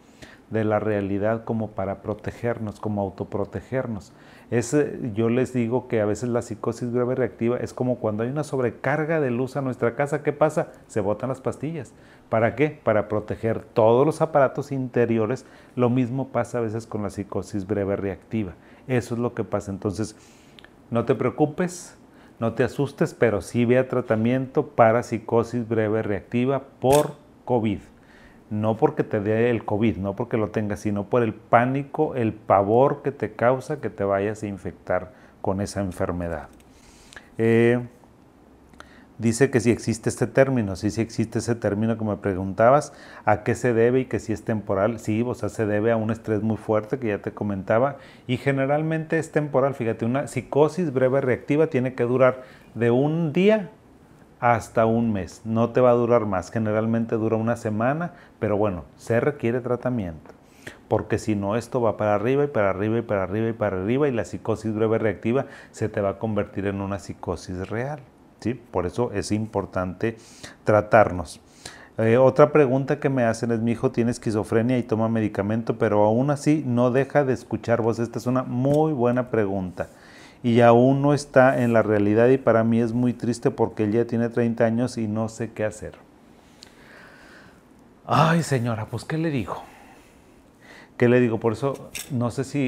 de 0.51 0.65
la 0.65 0.79
realidad 0.79 1.45
como 1.45 1.71
para 1.71 2.03
protegernos, 2.03 2.81
como 2.81 3.01
autoprotegernos. 3.03 4.13
Es, 4.51 4.77
yo 5.15 5.29
les 5.29 5.53
digo 5.53 5.89
que 5.89 6.01
a 6.01 6.05
veces 6.05 6.29
la 6.29 6.43
psicosis 6.43 6.93
grave 6.93 7.15
reactiva 7.15 7.57
es 7.57 7.73
como 7.73 7.97
cuando 7.99 8.23
hay 8.23 8.29
una 8.29 8.45
sobrecarga 8.45 9.21
de 9.21 9.31
luz 9.31 9.57
a 9.57 9.63
nuestra 9.63 9.97
casa, 9.97 10.23
¿qué 10.23 10.33
pasa? 10.33 10.69
Se 10.87 11.01
botan 11.01 11.31
las 11.31 11.41
pastillas. 11.41 11.93
¿Para 12.29 12.55
qué? 12.55 12.79
Para 12.83 13.09
proteger 13.09 13.63
todos 13.63 14.07
los 14.07 14.21
aparatos 14.21 14.73
interiores. 14.73 15.47
Lo 15.77 15.91
mismo 15.91 16.29
pasa 16.29 16.59
a 16.59 16.63
veces 16.63 16.87
con 16.87 17.03
la 17.03 17.11
psicosis 17.11 17.67
breve 17.67 17.97
reactiva. 17.97 18.53
Eso 18.87 19.15
es 19.15 19.21
lo 19.21 19.35
que 19.35 19.45
pasa. 19.45 19.71
Entonces, 19.71 20.17
no 20.91 21.05
te 21.05 21.15
preocupes, 21.15 21.97
no 22.39 22.55
te 22.55 22.65
asustes, 22.65 23.15
pero 23.15 23.41
sí 23.41 23.65
vea 23.65 23.89
tratamiento 23.89 24.69
para 24.69 25.03
psicosis 25.03 25.67
breve 25.69 26.03
reactiva 26.03 26.65
por 26.81 27.15
COVID. 27.45 27.81
No 28.55 28.77
porque 28.77 29.03
te 29.03 29.19
dé 29.19 29.51
el 29.51 29.65
COVID, 29.65 29.97
no 29.97 30.15
porque 30.15 30.37
lo 30.37 30.51
tengas, 30.51 30.79
sino 30.79 31.05
por 31.05 31.25
el 31.25 31.35
pánico, 31.35 32.15
el 32.15 32.33
pavor 32.33 33.03
que 33.03 33.11
te 33.11 33.33
causa 33.33 33.81
que 33.81 33.91
te 33.91 34.05
vayas 34.05 34.45
a 34.45 34.47
infectar 34.47 35.11
con 35.41 35.61
esa 35.61 35.81
enfermedad. 35.81 36.49
Eh, 37.37 37.81
dice 39.19 39.51
que 39.51 39.59
si 39.59 39.73
existe 39.73 40.09
este 40.09 40.29
término, 40.29 40.77
sí, 40.77 40.93
sí 40.93 41.01
existe 41.01 41.41
ese 41.41 41.57
término 41.57 41.99
que 41.99 42.05
me 42.05 42.17
preguntabas, 42.17 42.93
¿a 43.25 43.43
qué 43.43 43.57
se 43.57 43.75
debe 43.75 44.01
y 44.01 44.05
que 44.05 44.21
si 44.21 44.33
es 44.33 44.45
temporal? 44.45 45.01
Sí, 45.01 45.25
o 45.27 45.35
sea, 45.35 45.49
se 45.49 45.67
debe 45.67 45.91
a 45.91 45.97
un 45.97 46.13
estrés 46.13 46.43
muy 46.43 46.57
fuerte 46.57 47.01
que 47.01 47.09
ya 47.09 47.19
te 47.19 47.33
comentaba 47.33 47.97
y 48.29 48.37
generalmente 48.37 49.19
es 49.19 49.33
temporal, 49.33 49.75
fíjate, 49.75 50.05
una 50.05 50.29
psicosis 50.29 50.93
breve 50.93 51.21
reactiva 51.21 51.67
tiene 51.67 51.95
que 51.95 52.05
durar 52.05 52.45
de 52.77 52.93
un 52.93 53.33
día 53.33 53.73
hasta 54.41 54.87
un 54.87 55.13
mes, 55.13 55.43
no 55.45 55.71
te 55.71 55.81
va 55.81 55.91
a 55.91 55.95
durar 55.95 56.27
más, 56.27 56.51
generalmente 56.51 57.17
dura 57.17 57.37
una 57.37 57.57
semana, 57.57 58.13
pero 58.39 58.57
bueno, 58.57 58.85
se 58.97 59.21
requiere 59.21 59.61
tratamiento 59.61 60.33
porque 60.89 61.19
si 61.19 61.35
no 61.35 61.57
esto 61.57 61.81
va 61.81 61.97
para 61.97 62.15
arriba 62.15 62.45
y 62.45 62.49
para 62.49 62.71
arriba 62.71 62.99
y 62.99 63.03
para 63.03 63.25
arriba 63.25 63.49
y 63.49 63.53
para 63.53 63.77
arriba 63.77 64.07
y 64.07 64.13
la 64.13 64.25
psicosis 64.25 64.75
breve 64.75 64.99
reactiva 64.99 65.47
se 65.71 65.89
te 65.89 66.01
va 66.01 66.11
a 66.11 66.19
convertir 66.19 66.67
en 66.67 66.81
una 66.81 66.99
psicosis 66.99 67.69
real. 67.69 68.01
Por 68.71 68.85
eso 68.85 69.11
es 69.13 69.33
importante 69.33 70.19
tratarnos. 70.65 71.41
Eh, 71.97 72.19
otra 72.19 72.53
pregunta 72.53 72.99
que 72.99 73.09
me 73.09 73.25
hacen 73.25 73.53
es, 73.53 73.61
mi 73.61 73.73
hijo 73.73 73.91
tiene 73.91 74.11
esquizofrenia 74.11 74.77
y 74.77 74.83
toma 74.83 75.09
medicamento, 75.09 75.79
pero 75.79 76.05
aún 76.05 76.31
así 76.31 76.63
no 76.67 76.91
deja 76.91 77.25
de 77.25 77.33
escuchar 77.33 77.81
voz. 77.81 77.99
Esta 77.99 78.19
es 78.19 78.27
una 78.27 78.43
muy 78.43 78.93
buena 78.93 79.31
pregunta. 79.31 79.89
Y 80.45 80.61
aún 80.61 81.01
no 81.01 81.15
está 81.15 81.63
en 81.63 81.73
la 81.73 81.83
realidad 81.83 82.29
y 82.29 82.37
para 82.37 82.65
mí 82.65 82.79
es 82.79 82.93
muy 82.93 83.15
triste 83.15 83.51
porque 83.51 83.85
él 83.85 83.93
ya 83.93 84.05
tiene 84.05 84.29
30 84.29 84.65
años 84.65 84.99
y 84.99 85.09
no 85.09 85.31
sé 85.31 85.53
qué 85.53 85.65
hacer. 85.65 85.95
Ay, 88.07 88.43
señora, 88.43 88.85
pues 88.85 89.07
¿qué 89.07 89.17
le 89.17 89.31
digo? 89.31 89.63
¿Qué 90.99 91.09
le 91.09 91.19
digo? 91.19 91.41
Por 91.41 91.55
eso 91.55 91.89
no 92.11 92.31
sé 92.31 92.45
si 92.45 92.61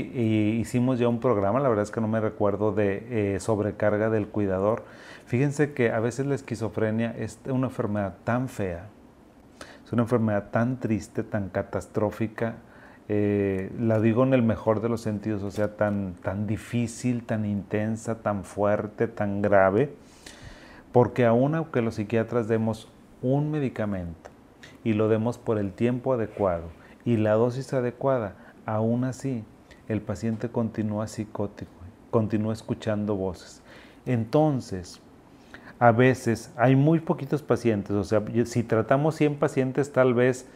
hicimos 0.58 0.98
ya 0.98 1.06
un 1.08 1.20
programa, 1.20 1.60
la 1.60 1.68
verdad 1.68 1.82
es 1.82 1.90
que 1.90 2.00
no 2.00 2.08
me 2.08 2.18
recuerdo 2.18 2.72
de 2.72 3.34
eh, 3.34 3.40
sobrecarga 3.40 4.08
del 4.08 4.26
cuidador. 4.26 4.84
Fíjense 5.26 5.74
que 5.74 5.92
a 5.92 6.00
veces 6.00 6.24
la 6.24 6.34
esquizofrenia 6.34 7.14
es 7.18 7.38
una 7.44 7.66
enfermedad 7.66 8.14
tan 8.24 8.48
fea, 8.48 8.86
es 9.84 9.92
una 9.92 10.04
enfermedad 10.04 10.48
tan 10.50 10.80
triste, 10.80 11.22
tan 11.22 11.50
catastrófica, 11.50 12.54
eh, 13.08 13.70
la 13.78 14.00
digo 14.00 14.24
en 14.24 14.34
el 14.34 14.42
mejor 14.42 14.80
de 14.80 14.88
los 14.88 15.00
sentidos, 15.00 15.42
o 15.44 15.50
sea, 15.50 15.76
tan, 15.76 16.14
tan 16.22 16.46
difícil, 16.46 17.22
tan 17.24 17.44
intensa, 17.44 18.16
tan 18.16 18.42
fuerte, 18.42 19.06
tan 19.06 19.42
grave, 19.42 19.94
porque 20.92 21.24
aún 21.24 21.54
aunque 21.54 21.82
los 21.82 21.96
psiquiatras 21.96 22.48
demos 22.48 22.88
un 23.22 23.50
medicamento 23.50 24.30
y 24.82 24.94
lo 24.94 25.08
demos 25.08 25.38
por 25.38 25.58
el 25.58 25.72
tiempo 25.72 26.12
adecuado, 26.12 26.64
y 27.04 27.16
la 27.16 27.34
dosis 27.34 27.72
adecuada, 27.72 28.34
aún 28.66 29.04
así 29.04 29.44
el 29.88 30.00
paciente 30.00 30.48
continúa 30.48 31.06
psicótico, 31.06 31.70
continúa 32.10 32.52
escuchando 32.52 33.14
voces. 33.14 33.62
Entonces, 34.04 35.00
a 35.78 35.92
veces 35.92 36.52
hay 36.56 36.74
muy 36.74 36.98
poquitos 36.98 37.42
pacientes, 37.42 37.92
o 37.92 38.02
sea, 38.02 38.22
si 38.44 38.64
tratamos 38.64 39.14
100 39.14 39.36
pacientes, 39.36 39.92
tal 39.92 40.14
vez 40.14 40.48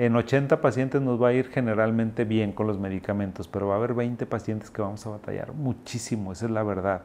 en 0.00 0.16
80 0.16 0.62
pacientes 0.62 1.02
nos 1.02 1.22
va 1.22 1.28
a 1.28 1.34
ir 1.34 1.50
generalmente 1.50 2.24
bien 2.24 2.52
con 2.52 2.66
los 2.66 2.78
medicamentos, 2.78 3.48
pero 3.48 3.66
va 3.66 3.74
a 3.74 3.76
haber 3.76 3.92
20 3.92 4.24
pacientes 4.24 4.70
que 4.70 4.80
vamos 4.80 5.06
a 5.06 5.10
batallar 5.10 5.52
muchísimo, 5.52 6.32
esa 6.32 6.46
es 6.46 6.50
la 6.50 6.62
verdad. 6.62 7.02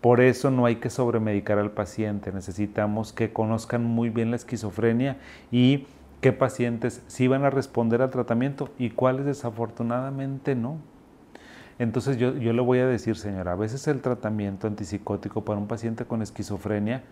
Por 0.00 0.20
eso 0.20 0.52
no 0.52 0.64
hay 0.64 0.76
que 0.76 0.88
sobremedicar 0.88 1.58
al 1.58 1.72
paciente, 1.72 2.30
necesitamos 2.30 3.12
que 3.12 3.32
conozcan 3.32 3.82
muy 3.82 4.10
bien 4.10 4.30
la 4.30 4.36
esquizofrenia 4.36 5.16
y 5.50 5.88
qué 6.20 6.32
pacientes 6.32 7.02
sí 7.08 7.26
van 7.26 7.44
a 7.44 7.50
responder 7.50 8.02
al 8.02 8.10
tratamiento 8.10 8.70
y 8.78 8.90
cuáles 8.90 9.26
desafortunadamente 9.26 10.54
no. 10.54 10.76
Entonces 11.80 12.18
yo, 12.18 12.36
yo 12.36 12.52
le 12.52 12.62
voy 12.62 12.78
a 12.78 12.86
decir, 12.86 13.16
señora, 13.16 13.50
a 13.50 13.56
veces 13.56 13.88
el 13.88 14.00
tratamiento 14.00 14.68
antipsicótico 14.68 15.44
para 15.44 15.58
un 15.58 15.66
paciente 15.66 16.04
con 16.04 16.22
esquizofrenia, 16.22 17.02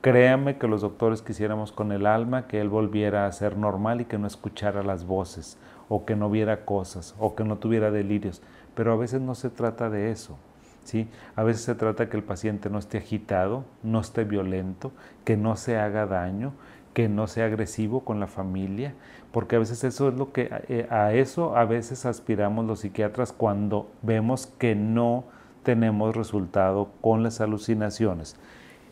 créame 0.00 0.58
que 0.58 0.68
los 0.68 0.80
doctores 0.80 1.22
quisiéramos 1.22 1.72
con 1.72 1.92
el 1.92 2.06
alma 2.06 2.46
que 2.46 2.60
él 2.60 2.68
volviera 2.68 3.26
a 3.26 3.32
ser 3.32 3.56
normal 3.56 4.00
y 4.00 4.04
que 4.04 4.18
no 4.18 4.26
escuchara 4.26 4.82
las 4.82 5.06
voces, 5.06 5.58
o 5.88 6.04
que 6.04 6.16
no 6.16 6.30
viera 6.30 6.64
cosas, 6.64 7.14
o 7.18 7.34
que 7.34 7.44
no 7.44 7.58
tuviera 7.58 7.90
delirios. 7.90 8.42
Pero 8.74 8.92
a 8.92 8.96
veces 8.96 9.20
no 9.20 9.34
se 9.34 9.50
trata 9.50 9.90
de 9.90 10.10
eso. 10.10 10.38
¿sí? 10.84 11.08
A 11.36 11.42
veces 11.42 11.62
se 11.62 11.74
trata 11.74 12.08
que 12.08 12.16
el 12.16 12.22
paciente 12.22 12.70
no 12.70 12.78
esté 12.78 12.98
agitado, 12.98 13.64
no 13.82 14.00
esté 14.00 14.24
violento, 14.24 14.92
que 15.24 15.36
no 15.36 15.56
se 15.56 15.76
haga 15.76 16.06
daño, 16.06 16.52
que 16.94 17.08
no 17.08 17.26
sea 17.26 17.46
agresivo 17.46 18.00
con 18.00 18.20
la 18.20 18.26
familia, 18.26 18.94
porque 19.30 19.56
a 19.56 19.58
veces 19.58 19.84
eso 19.84 20.08
es 20.08 20.14
lo 20.14 20.32
que 20.32 20.48
eh, 20.68 20.86
a 20.90 21.12
eso 21.12 21.56
a 21.56 21.64
veces 21.64 22.06
aspiramos 22.06 22.64
los 22.64 22.80
psiquiatras 22.80 23.32
cuando 23.32 23.90
vemos 24.02 24.46
que 24.46 24.74
no 24.74 25.24
tenemos 25.62 26.16
resultado 26.16 26.90
con 27.00 27.22
las 27.22 27.40
alucinaciones. 27.40 28.36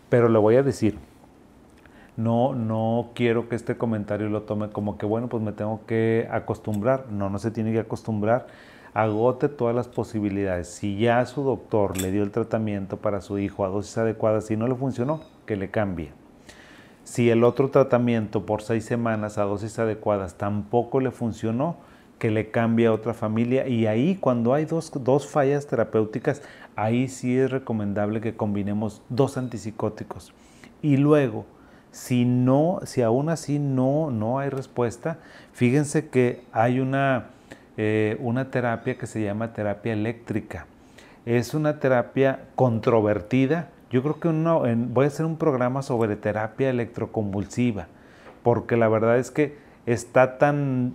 Pero 0.08 0.28
le 0.28 0.38
voy 0.38 0.56
a 0.56 0.62
decir, 0.62 0.98
no, 2.16 2.54
no 2.54 3.10
quiero 3.14 3.48
que 3.48 3.56
este 3.56 3.76
comentario 3.76 4.28
lo 4.28 4.42
tome 4.42 4.70
como 4.70 4.96
que, 4.98 5.06
bueno, 5.06 5.28
pues 5.28 5.42
me 5.42 5.52
tengo 5.52 5.80
que 5.86 6.28
acostumbrar. 6.30 7.06
No, 7.10 7.28
no 7.30 7.38
se 7.38 7.50
tiene 7.50 7.72
que 7.72 7.80
acostumbrar. 7.80 8.46
Agote 8.94 9.48
todas 9.48 9.74
las 9.74 9.88
posibilidades. 9.88 10.68
Si 10.68 10.96
ya 10.98 11.24
su 11.26 11.42
doctor 11.42 12.00
le 12.00 12.10
dio 12.10 12.22
el 12.22 12.30
tratamiento 12.30 12.96
para 12.96 13.20
su 13.20 13.38
hijo 13.38 13.64
a 13.64 13.68
dosis 13.68 13.98
adecuadas 13.98 14.50
y 14.50 14.56
no 14.56 14.66
le 14.68 14.74
funcionó, 14.74 15.20
que 15.44 15.56
le 15.56 15.70
cambie. 15.70 16.12
Si 17.04 17.30
el 17.30 17.44
otro 17.44 17.70
tratamiento 17.70 18.46
por 18.46 18.62
seis 18.62 18.84
semanas 18.84 19.38
a 19.38 19.44
dosis 19.44 19.78
adecuadas 19.78 20.34
tampoco 20.34 21.00
le 21.00 21.10
funcionó, 21.10 21.76
que 22.18 22.30
le 22.30 22.50
cambie 22.50 22.86
a 22.86 22.92
otra 22.92 23.14
familia 23.14 23.68
y 23.68 23.86
ahí 23.86 24.16
cuando 24.16 24.54
hay 24.54 24.64
dos, 24.64 24.90
fallas 25.28 25.66
terapéuticas, 25.66 26.42
ahí 26.76 27.08
sí 27.08 27.36
es 27.36 27.50
recomendable 27.50 28.20
que 28.20 28.36
combinemos 28.36 29.02
dos 29.08 29.36
antipsicóticos. 29.36 30.32
Y 30.82 30.98
luego, 30.98 31.46
si 31.90 32.24
no, 32.24 32.80
si 32.84 33.02
aún 33.02 33.30
así 33.30 33.58
no, 33.58 34.10
no 34.10 34.38
hay 34.38 34.50
respuesta, 34.50 35.18
fíjense 35.52 36.08
que 36.08 36.44
hay 36.52 36.78
una, 36.78 37.30
eh, 37.76 38.18
una 38.20 38.50
terapia 38.50 38.98
que 38.98 39.06
se 39.06 39.22
llama 39.22 39.52
terapia 39.54 39.94
eléctrica. 39.94 40.66
Es 41.24 41.54
una 41.54 41.80
terapia 41.80 42.44
controvertida, 42.54 43.70
yo 43.90 44.02
creo 44.02 44.20
que 44.20 44.28
voy 44.28 45.04
a 45.04 45.08
hacer 45.08 45.24
un 45.26 45.36
programa 45.38 45.82
sobre 45.82 46.16
terapia 46.16 46.70
electroconvulsiva, 46.70 47.86
porque 48.42 48.76
la 48.76 48.88
verdad 48.88 49.18
es 49.18 49.30
que 49.30 49.56
está 49.86 50.38
tan, 50.38 50.94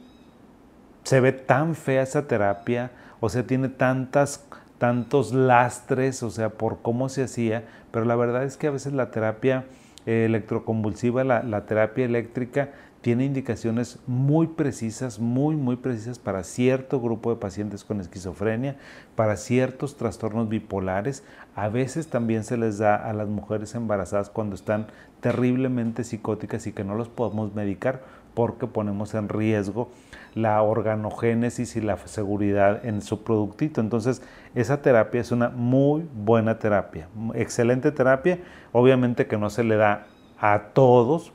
se 1.03 1.19
ve 1.19 1.31
tan 1.31 1.75
fea 1.75 2.03
esa 2.03 2.27
terapia, 2.27 2.91
o 3.19 3.29
sea, 3.29 3.43
tiene 3.43 3.69
tantas, 3.69 4.45
tantos 4.81 5.31
lastres, 5.31 6.23
o 6.23 6.31
sea, 6.31 6.49
por 6.49 6.81
cómo 6.81 7.07
se 7.07 7.21
hacía, 7.21 7.65
pero 7.91 8.03
la 8.03 8.15
verdad 8.15 8.45
es 8.45 8.57
que 8.57 8.65
a 8.65 8.71
veces 8.71 8.93
la 8.93 9.11
terapia 9.11 9.65
electroconvulsiva, 10.07 11.23
la 11.23 11.65
terapia 11.67 12.03
eléctrica, 12.03 12.71
tiene 13.01 13.25
indicaciones 13.25 13.99
muy 14.07 14.47
precisas, 14.47 15.19
muy, 15.19 15.55
muy 15.55 15.75
precisas 15.75 16.17
para 16.17 16.43
cierto 16.43 16.99
grupo 16.99 17.29
de 17.29 17.39
pacientes 17.39 17.83
con 17.83 18.01
esquizofrenia, 18.01 18.75
para 19.15 19.37
ciertos 19.37 19.97
trastornos 19.97 20.49
bipolares. 20.49 21.23
A 21.55 21.69
veces 21.69 22.07
también 22.07 22.43
se 22.43 22.57
les 22.57 22.79
da 22.79 22.95
a 22.95 23.13
las 23.13 23.27
mujeres 23.27 23.75
embarazadas 23.75 24.31
cuando 24.31 24.55
están 24.55 24.87
terriblemente 25.19 26.03
psicóticas 26.03 26.65
y 26.65 26.73
que 26.73 26.83
no 26.83 26.95
los 26.95 27.07
podemos 27.07 27.53
medicar 27.53 28.01
porque 28.33 28.65
ponemos 28.65 29.13
en 29.13 29.29
riesgo 29.29 29.91
la 30.33 30.61
organogénesis 30.61 31.75
y 31.75 31.81
la 31.81 31.97
seguridad 31.97 32.85
en 32.85 33.01
su 33.01 33.23
productito. 33.23 33.81
Entonces, 33.81 34.21
esa 34.55 34.81
terapia 34.81 35.21
es 35.21 35.31
una 35.31 35.49
muy 35.49 36.07
buena 36.13 36.59
terapia, 36.59 37.07
excelente 37.33 37.91
terapia. 37.91 38.39
Obviamente 38.71 39.27
que 39.27 39.37
no 39.37 39.49
se 39.49 39.63
le 39.63 39.75
da 39.75 40.07
a 40.39 40.69
todos, 40.73 41.33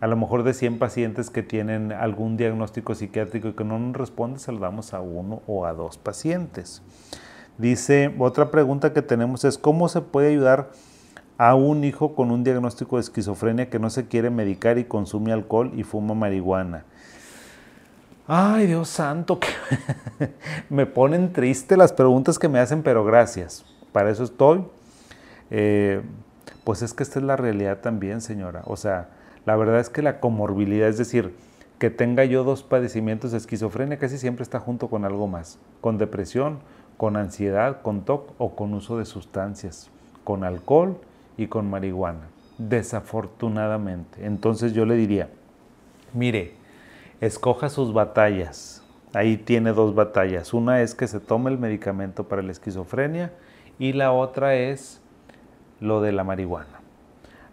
a 0.00 0.06
lo 0.06 0.16
mejor 0.16 0.42
de 0.44 0.54
100 0.54 0.78
pacientes 0.78 1.30
que 1.30 1.42
tienen 1.42 1.92
algún 1.92 2.36
diagnóstico 2.36 2.94
psiquiátrico 2.94 3.48
y 3.48 3.52
que 3.52 3.64
no 3.64 3.78
nos 3.78 3.96
responde, 3.96 4.38
se 4.38 4.52
lo 4.52 4.60
damos 4.60 4.94
a 4.94 5.00
uno 5.00 5.42
o 5.46 5.66
a 5.66 5.72
dos 5.72 5.98
pacientes. 5.98 6.82
Dice, 7.58 8.14
otra 8.18 8.50
pregunta 8.50 8.92
que 8.92 9.02
tenemos 9.02 9.44
es, 9.44 9.58
¿cómo 9.58 9.88
se 9.88 10.00
puede 10.00 10.28
ayudar 10.28 10.70
a 11.38 11.54
un 11.54 11.82
hijo 11.84 12.14
con 12.14 12.30
un 12.30 12.44
diagnóstico 12.44 12.96
de 12.96 13.02
esquizofrenia 13.02 13.68
que 13.68 13.80
no 13.80 13.90
se 13.90 14.06
quiere 14.06 14.30
medicar 14.30 14.78
y 14.78 14.84
consume 14.84 15.32
alcohol 15.32 15.72
y 15.74 15.82
fuma 15.82 16.14
marihuana? 16.14 16.84
Ay, 18.30 18.66
Dios 18.66 18.90
santo, 18.90 19.40
que 19.40 19.48
me 20.68 20.84
ponen 20.84 21.32
triste 21.32 21.78
las 21.78 21.94
preguntas 21.94 22.38
que 22.38 22.50
me 22.50 22.58
hacen, 22.58 22.82
pero 22.82 23.02
gracias. 23.02 23.64
Para 23.90 24.10
eso 24.10 24.22
estoy. 24.22 24.64
Eh, 25.50 26.02
pues 26.62 26.82
es 26.82 26.92
que 26.92 27.02
esta 27.02 27.20
es 27.20 27.24
la 27.24 27.36
realidad 27.36 27.78
también, 27.78 28.20
señora. 28.20 28.64
O 28.66 28.76
sea, 28.76 29.08
la 29.46 29.56
verdad 29.56 29.80
es 29.80 29.88
que 29.88 30.02
la 30.02 30.20
comorbilidad, 30.20 30.90
es 30.90 30.98
decir, 30.98 31.34
que 31.78 31.88
tenga 31.88 32.26
yo 32.26 32.44
dos 32.44 32.62
padecimientos 32.62 33.32
de 33.32 33.38
esquizofrenia, 33.38 33.96
casi 33.96 34.18
siempre 34.18 34.42
está 34.42 34.60
junto 34.60 34.88
con 34.88 35.06
algo 35.06 35.26
más, 35.26 35.58
con 35.80 35.96
depresión, 35.96 36.58
con 36.98 37.16
ansiedad, 37.16 37.80
con 37.80 38.02
TOC 38.04 38.34
o 38.36 38.54
con 38.54 38.74
uso 38.74 38.98
de 38.98 39.06
sustancias, 39.06 39.90
con 40.24 40.44
alcohol 40.44 40.98
y 41.38 41.46
con 41.46 41.70
marihuana, 41.70 42.28
desafortunadamente. 42.58 44.26
Entonces 44.26 44.74
yo 44.74 44.84
le 44.84 44.96
diría, 44.96 45.30
mire, 46.12 46.57
escoja 47.20 47.68
sus 47.68 47.92
batallas. 47.92 48.82
Ahí 49.14 49.36
tiene 49.36 49.72
dos 49.72 49.94
batallas. 49.94 50.52
Una 50.52 50.82
es 50.82 50.94
que 50.94 51.06
se 51.06 51.20
tome 51.20 51.50
el 51.50 51.58
medicamento 51.58 52.28
para 52.28 52.42
la 52.42 52.52
esquizofrenia 52.52 53.32
y 53.78 53.92
la 53.92 54.12
otra 54.12 54.54
es 54.54 55.00
lo 55.80 56.00
de 56.00 56.12
la 56.12 56.24
marihuana 56.24 56.78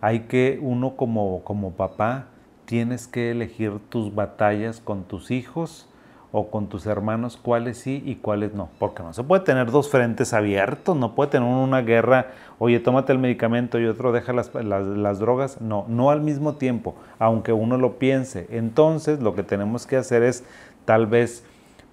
hay 0.06 0.22
que 0.22 0.60
uno 0.62 0.96
como, 0.96 1.44
como 1.44 1.72
papá 1.72 2.28
tienes 2.66 3.08
que 3.08 3.32
elegir 3.32 3.80
tus 3.90 4.14
batallas 4.14 4.80
con 4.80 5.04
tus 5.04 5.32
hijos 5.32 5.90
o 6.38 6.52
con 6.52 6.68
tus 6.68 6.86
hermanos 6.86 7.40
cuáles 7.42 7.78
sí 7.78 8.04
y 8.06 8.16
cuáles 8.16 8.54
no, 8.54 8.68
porque 8.78 9.02
no 9.02 9.14
se 9.14 9.24
puede 9.24 9.46
tener 9.46 9.72
dos 9.72 9.90
frentes 9.90 10.34
abiertos, 10.34 10.98
no 10.98 11.16
puede 11.16 11.32
tener 11.32 11.48
una 11.48 11.82
guerra, 11.82 12.28
oye, 12.60 12.82
tómate 12.82 13.14
el 13.14 13.20
medicamento 13.20 13.80
y 13.80 13.86
otro 13.86 14.12
deja 14.12 14.34
las, 14.34 14.54
las, 14.54 15.20
drogas, 15.20 15.62
no, 15.62 15.86
no 15.88 16.10
al 16.10 16.20
mismo 16.20 16.56
tiempo, 16.56 16.94
aunque 17.20 17.54
uno 17.54 17.78
lo 17.78 17.94
piense. 18.00 18.48
Entonces 18.50 19.22
lo 19.22 19.34
que 19.34 19.44
tenemos 19.44 19.88
que 19.88 19.96
hacer 19.96 20.24
es 20.24 20.44
tal 20.84 21.08
vez 21.08 21.46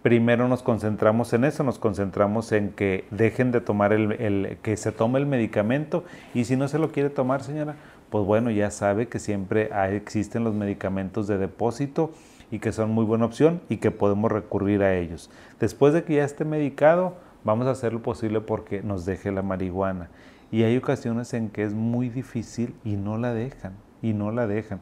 primero 0.03 0.49
nos 0.49 0.65
concentramos 0.65 1.33
en 1.35 1.45
eso, 1.45 1.63
nos 1.63 1.79
concentramos 1.79 2.51
en 2.51 2.71
que 2.71 3.05
dejen 3.13 3.53
de 3.53 3.61
tomar 3.61 3.93
el, 3.93 4.11
el, 4.11 4.59
que 4.61 4.77
se 4.77 4.91
tome 4.91 5.21
el 5.21 5.27
medicamento. 5.27 6.03
Y 6.35 6.47
si 6.47 6.57
no 6.57 6.67
se 6.67 6.81
lo 6.81 6.91
quiere 6.91 7.11
tomar, 7.11 7.45
señora, 7.45 7.77
pues 8.11 8.25
bueno, 8.25 8.51
ya 8.51 8.73
sabe 8.73 9.07
que 9.07 9.21
siempre 9.21 9.71
existen 9.95 10.43
los 10.43 10.53
medicamentos 10.53 11.29
de 11.29 11.39
depósito 11.39 12.11
y 12.53 12.59
que 12.59 12.71
son 12.71 12.91
muy 12.91 13.07
buena 13.07 13.25
opción 13.25 13.63
y 13.71 13.79
que 13.79 13.91
podemos 13.91 14.31
recurrir 14.31 14.83
a 14.83 14.95
ellos. 14.95 15.31
Después 15.59 15.95
de 15.95 16.05
que 16.05 16.17
ya 16.17 16.25
esté 16.25 16.45
medicado, 16.45 17.15
vamos 17.45 17.67
a 17.67 17.71
hacer 17.71 17.95
lo 17.95 18.03
posible 18.03 18.43
porque 18.43 18.83
nos 18.83 19.07
deje 19.07 19.33
la 19.33 19.41
marihuana. 19.41 20.11
Y 20.53 20.63
hay 20.63 20.77
ocasiones 20.77 21.33
en 21.33 21.49
que 21.49 21.65
es 21.65 21.73
muy 21.73 22.11
difícil 22.11 22.75
y 22.85 22.97
no 22.97 23.17
la 23.17 23.33
dejan, 23.33 23.73
y 24.03 24.13
no 24.13 24.31
la 24.33 24.47
dejan. 24.47 24.81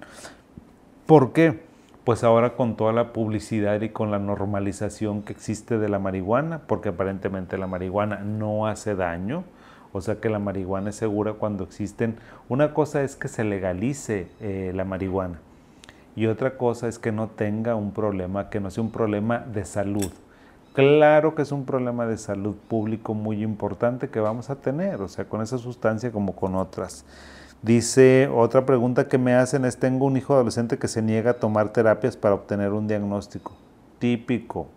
¿Por 1.07 1.33
qué? 1.33 1.63
Pues 2.03 2.25
ahora 2.25 2.57
con 2.57 2.77
toda 2.77 2.93
la 2.93 3.13
publicidad 3.13 3.81
y 3.83 3.91
con 3.91 4.11
la 4.11 4.19
normalización 4.19 5.23
que 5.23 5.33
existe 5.33 5.79
de 5.79 5.89
la 5.89 6.01
marihuana, 6.01 6.63
porque 6.67 6.89
aparentemente 6.89 7.57
la 7.57 7.69
marihuana 7.69 8.17
no 8.17 8.67
hace 8.67 8.97
daño, 8.97 9.45
o 9.93 10.01
sea 10.01 10.17
que 10.17 10.29
la 10.29 10.41
marihuana 10.41 10.91
es 10.91 10.97
segura 10.97 11.35
cuando 11.35 11.63
existen. 11.63 12.17
Una 12.49 12.75
cosa 12.75 13.05
es 13.05 13.15
que 13.15 13.29
se 13.29 13.45
legalice 13.45 14.27
eh, 14.41 14.73
la 14.75 14.85
marihuana 14.85 15.39
y 16.17 16.27
otra 16.27 16.57
cosa 16.57 16.89
es 16.89 16.99
que 16.99 17.13
no 17.13 17.29
tenga 17.29 17.75
un 17.75 17.93
problema, 17.93 18.51
que 18.51 18.61
no 18.61 18.71
sea 18.71 18.83
un 18.83 18.91
problema 18.91 19.39
de 19.39 19.65
salud. 19.65 20.11
Claro 20.73 21.35
que 21.35 21.43
es 21.43 21.53
un 21.53 21.65
problema 21.65 22.07
de 22.07 22.17
salud 22.17 22.55
público 22.69 23.15
muy 23.15 23.43
importante 23.43 24.09
que 24.09 24.21
vamos 24.21 24.51
a 24.51 24.57
tener, 24.57 25.03
o 25.03 25.09
sea, 25.09 25.25
con 25.25 25.43
esa 25.43 25.59
sustancia 25.59 26.13
como 26.13 26.35
con 26.35 26.55
otras. 26.55 27.05
Dice, 27.63 28.29
otra 28.33 28.65
pregunta 28.65 29.09
que 29.09 29.19
me 29.19 29.35
hacen 29.35 29.65
es, 29.65 29.77
tengo 29.79 30.07
un 30.07 30.17
hijo 30.17 30.35
adolescente 30.35 30.79
que 30.79 30.89
se 30.89 31.03
niega 31.03 31.33
a 31.33 31.35
tomar 31.35 31.73
terapias 31.73 32.17
para 32.17 32.35
obtener 32.35 32.73
un 32.73 32.89
diagnóstico. 32.89 33.53
Típico, 33.99 34.69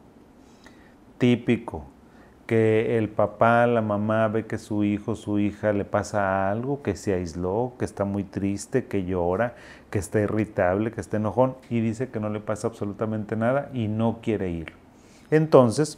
típico 1.18 1.93
que 2.46 2.98
el 2.98 3.10
papá, 3.10 3.66
la 3.68 3.82
mamá 3.82 4.28
ve 4.28 4.46
que 4.46 4.58
su 4.58 4.84
hijo, 4.84 5.16
su 5.16 5.40
hija 5.40 5.72
le 5.74 5.86
pasa 5.86 6.52
algo, 6.52 6.82
que 6.82 6.96
se 6.96 7.14
aisló, 7.14 7.74
que 7.80 7.86
está 7.86 8.04
muy 8.06 8.24
triste, 8.24 8.86
que 8.86 9.06
llora, 9.06 9.56
que 9.90 10.00
está 10.00 10.20
irritable, 10.20 10.92
que 10.92 11.02
está 11.02 11.18
enojón 11.18 11.56
y 11.70 11.80
dice 11.80 12.10
que 12.10 12.20
no 12.20 12.30
le 12.30 12.40
pasa 12.40 12.68
absolutamente 12.68 13.36
nada 13.36 13.70
y 13.74 13.88
no 13.88 14.20
quiere 14.22 14.50
ir. 14.50 14.74
Entonces, 15.32 15.98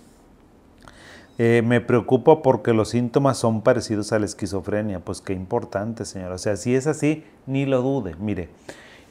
eh, 1.38 1.62
me 1.66 1.82
preocupa 1.82 2.42
porque 2.42 2.74
los 2.74 2.90
síntomas 2.90 3.38
son 3.38 3.62
parecidos 3.62 4.14
a 4.14 4.20
la 4.20 4.26
esquizofrenia. 4.26 5.00
Pues 5.00 5.22
qué 5.22 5.34
importante, 5.34 6.06
señor. 6.06 6.32
O 6.32 6.38
sea, 6.38 6.56
si 6.56 6.76
es 6.76 6.88
así, 6.88 7.26
ni 7.46 7.66
lo 7.66 7.82
dude. 7.82 8.16
Mire, 8.20 8.50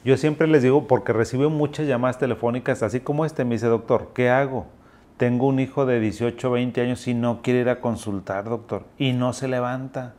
yo 0.03 0.17
siempre 0.17 0.47
les 0.47 0.63
digo, 0.63 0.87
porque 0.87 1.13
recibo 1.13 1.49
muchas 1.49 1.87
llamadas 1.87 2.17
telefónicas, 2.17 2.81
así 2.81 2.99
como 2.99 3.25
este, 3.25 3.45
me 3.45 3.55
dice, 3.55 3.67
doctor, 3.67 4.11
¿qué 4.13 4.29
hago? 4.29 4.65
Tengo 5.17 5.47
un 5.47 5.61
hijo 5.61 5.85
de 5.85 6.01
18, 6.01 6.51
20 6.51 6.81
años 6.81 7.07
y 7.07 7.13
no 7.13 7.41
quiere 7.41 7.61
ir 7.61 7.69
a 7.69 7.79
consultar, 7.79 8.49
doctor, 8.49 8.83
y 8.97 9.13
no 9.13 9.31
se 9.31 9.47
levanta. 9.47 10.13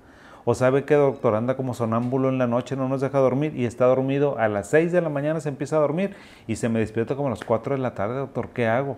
O 0.46 0.54
sabe 0.54 0.84
que 0.84 0.94
doctor 0.94 1.34
anda 1.34 1.54
como 1.54 1.74
sonámbulo 1.74 2.30
en 2.30 2.38
la 2.38 2.46
noche, 2.46 2.76
no 2.76 2.88
nos 2.88 3.02
deja 3.02 3.18
dormir 3.18 3.52
y 3.54 3.66
está 3.66 3.84
dormido 3.84 4.38
a 4.38 4.48
las 4.48 4.70
6 4.70 4.92
de 4.92 5.02
la 5.02 5.10
mañana 5.10 5.40
se 5.40 5.50
empieza 5.50 5.76
a 5.76 5.80
dormir 5.80 6.16
y 6.46 6.56
se 6.56 6.70
me 6.70 6.78
despierta 6.78 7.14
como 7.14 7.26
a 7.26 7.30
las 7.30 7.44
4 7.44 7.74
de 7.74 7.82
la 7.82 7.92
tarde, 7.92 8.16
doctor, 8.16 8.48
¿qué 8.54 8.68
hago? 8.68 8.96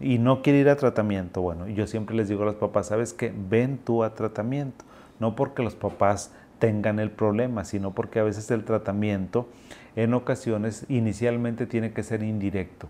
Y 0.00 0.16
no 0.16 0.40
quiere 0.40 0.60
ir 0.60 0.70
a 0.70 0.76
tratamiento. 0.76 1.42
Bueno, 1.42 1.68
yo 1.68 1.86
siempre 1.86 2.16
les 2.16 2.30
digo 2.30 2.44
a 2.44 2.46
los 2.46 2.54
papás, 2.54 2.86
¿sabes 2.86 3.12
qué? 3.12 3.30
Ven 3.36 3.76
tú 3.76 4.04
a 4.04 4.14
tratamiento. 4.14 4.86
No 5.20 5.36
porque 5.36 5.62
los 5.62 5.74
papás 5.74 6.32
tengan 6.58 6.98
el 6.98 7.10
problema, 7.10 7.64
sino 7.64 7.92
porque 7.92 8.20
a 8.20 8.22
veces 8.22 8.50
el 8.50 8.64
tratamiento 8.64 9.48
en 9.96 10.14
ocasiones 10.14 10.86
inicialmente 10.88 11.66
tiene 11.66 11.92
que 11.92 12.02
ser 12.02 12.22
indirecto. 12.22 12.88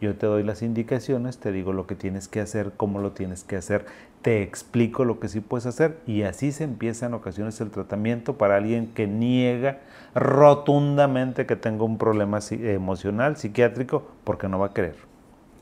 Yo 0.00 0.14
te 0.14 0.26
doy 0.26 0.44
las 0.44 0.62
indicaciones, 0.62 1.38
te 1.38 1.50
digo 1.50 1.72
lo 1.72 1.86
que 1.88 1.96
tienes 1.96 2.28
que 2.28 2.40
hacer, 2.40 2.72
cómo 2.76 3.00
lo 3.00 3.12
tienes 3.12 3.42
que 3.42 3.56
hacer, 3.56 3.84
te 4.22 4.42
explico 4.42 5.04
lo 5.04 5.18
que 5.18 5.28
sí 5.28 5.40
puedes 5.40 5.66
hacer 5.66 5.98
y 6.06 6.22
así 6.22 6.52
se 6.52 6.64
empieza 6.64 7.06
en 7.06 7.14
ocasiones 7.14 7.60
el 7.60 7.70
tratamiento 7.70 8.38
para 8.38 8.56
alguien 8.56 8.88
que 8.94 9.08
niega 9.08 9.80
rotundamente 10.14 11.46
que 11.46 11.56
tenga 11.56 11.84
un 11.84 11.98
problema 11.98 12.38
emocional, 12.50 13.36
psiquiátrico, 13.36 14.06
porque 14.22 14.48
no 14.48 14.58
va 14.58 14.66
a 14.66 14.72
querer. 14.72 14.94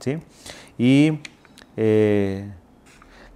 ¿sí? 0.01 0.19
Y 0.77 1.21
eh, 1.77 2.51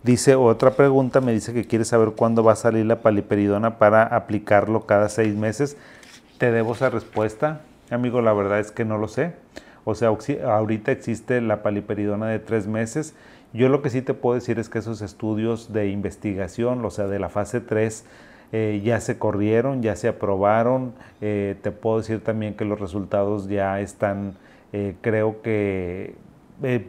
dice 0.02 0.34
otra 0.34 0.72
pregunta, 0.72 1.20
me 1.20 1.32
dice 1.32 1.52
que 1.54 1.66
quiere 1.66 1.84
saber 1.84 2.10
cuándo 2.10 2.44
va 2.44 2.52
a 2.52 2.56
salir 2.56 2.86
la 2.86 3.00
paliperidona 3.00 3.78
para 3.78 4.02
aplicarlo 4.02 4.86
cada 4.86 5.08
seis 5.08 5.34
meses. 5.34 5.76
Te 6.38 6.52
debo 6.52 6.72
esa 6.72 6.90
respuesta, 6.90 7.62
amigo, 7.90 8.20
la 8.22 8.32
verdad 8.32 8.60
es 8.60 8.70
que 8.70 8.84
no 8.84 8.98
lo 8.98 9.08
sé. 9.08 9.34
O 9.90 9.94
sea, 9.94 10.08
ahorita 10.08 10.92
existe 10.92 11.40
la 11.40 11.62
paliperidona 11.62 12.28
de 12.28 12.38
tres 12.38 12.66
meses. 12.66 13.14
Yo 13.52 13.68
lo 13.68 13.82
que 13.82 13.90
sí 13.90 14.02
te 14.02 14.14
puedo 14.14 14.36
decir 14.36 14.58
es 14.58 14.68
que 14.68 14.78
esos 14.78 15.02
estudios 15.02 15.72
de 15.72 15.88
investigación, 15.88 16.84
o 16.84 16.90
sea, 16.90 17.08
de 17.08 17.18
la 17.18 17.28
fase 17.28 17.60
3, 17.60 18.04
eh, 18.52 18.80
ya 18.84 19.00
se 19.00 19.18
corrieron, 19.18 19.82
ya 19.82 19.96
se 19.96 20.08
aprobaron. 20.08 20.92
Eh, 21.20 21.56
te 21.62 21.72
puedo 21.72 21.98
decir 21.98 22.22
también 22.22 22.54
que 22.54 22.64
los 22.64 22.78
resultados 22.78 23.48
ya 23.48 23.80
están, 23.80 24.34
eh, 24.72 24.94
creo 25.00 25.42
que 25.42 26.14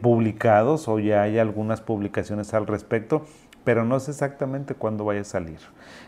publicados 0.02 0.86
o 0.86 0.98
ya 0.98 1.22
hay 1.22 1.38
algunas 1.38 1.80
publicaciones 1.80 2.52
al 2.52 2.66
respecto, 2.66 3.24
pero 3.64 3.86
no 3.86 3.98
sé 4.00 4.10
exactamente 4.10 4.74
cuándo 4.74 5.06
vaya 5.06 5.22
a 5.22 5.24
salir. 5.24 5.60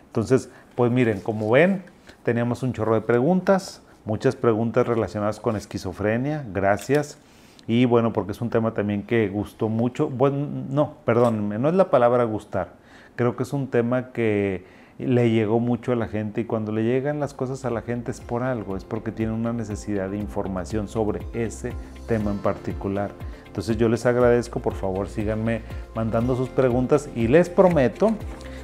Entonces, 0.06 0.50
pues 0.74 0.92
miren, 0.92 1.20
como 1.20 1.50
ven, 1.50 1.82
teníamos 2.24 2.62
un 2.62 2.74
chorro 2.74 2.94
de 2.94 3.00
preguntas, 3.00 3.82
muchas 4.04 4.36
preguntas 4.36 4.86
relacionadas 4.86 5.40
con 5.40 5.56
esquizofrenia, 5.56 6.44
gracias. 6.52 7.18
Y 7.66 7.86
bueno, 7.86 8.12
porque 8.12 8.32
es 8.32 8.40
un 8.40 8.50
tema 8.50 8.74
también 8.74 9.04
que 9.04 9.28
gustó 9.28 9.68
mucho. 9.68 10.08
Bueno, 10.08 10.46
no, 10.68 10.94
perdónenme, 11.04 11.58
no 11.58 11.68
es 11.68 11.74
la 11.74 11.90
palabra 11.90 12.24
gustar. 12.24 12.74
Creo 13.16 13.36
que 13.36 13.44
es 13.44 13.52
un 13.52 13.68
tema 13.68 14.12
que 14.12 14.64
le 14.98 15.30
llegó 15.30 15.58
mucho 15.58 15.92
a 15.92 15.96
la 15.96 16.06
gente 16.06 16.42
y 16.42 16.44
cuando 16.44 16.70
le 16.70 16.84
llegan 16.84 17.18
las 17.18 17.34
cosas 17.34 17.64
a 17.64 17.70
la 17.70 17.82
gente 17.82 18.10
es 18.10 18.20
por 18.20 18.42
algo, 18.42 18.76
es 18.76 18.84
porque 18.84 19.10
tiene 19.10 19.32
una 19.32 19.52
necesidad 19.52 20.10
de 20.10 20.18
información 20.18 20.88
sobre 20.88 21.20
ese 21.32 21.72
tema 22.06 22.30
en 22.30 22.38
particular. 22.38 23.10
Entonces 23.46 23.76
yo 23.76 23.88
les 23.88 24.06
agradezco, 24.06 24.60
por 24.60 24.74
favor 24.74 25.08
síganme 25.08 25.62
mandando 25.94 26.36
sus 26.36 26.48
preguntas 26.48 27.08
y 27.16 27.28
les 27.28 27.48
prometo 27.48 28.14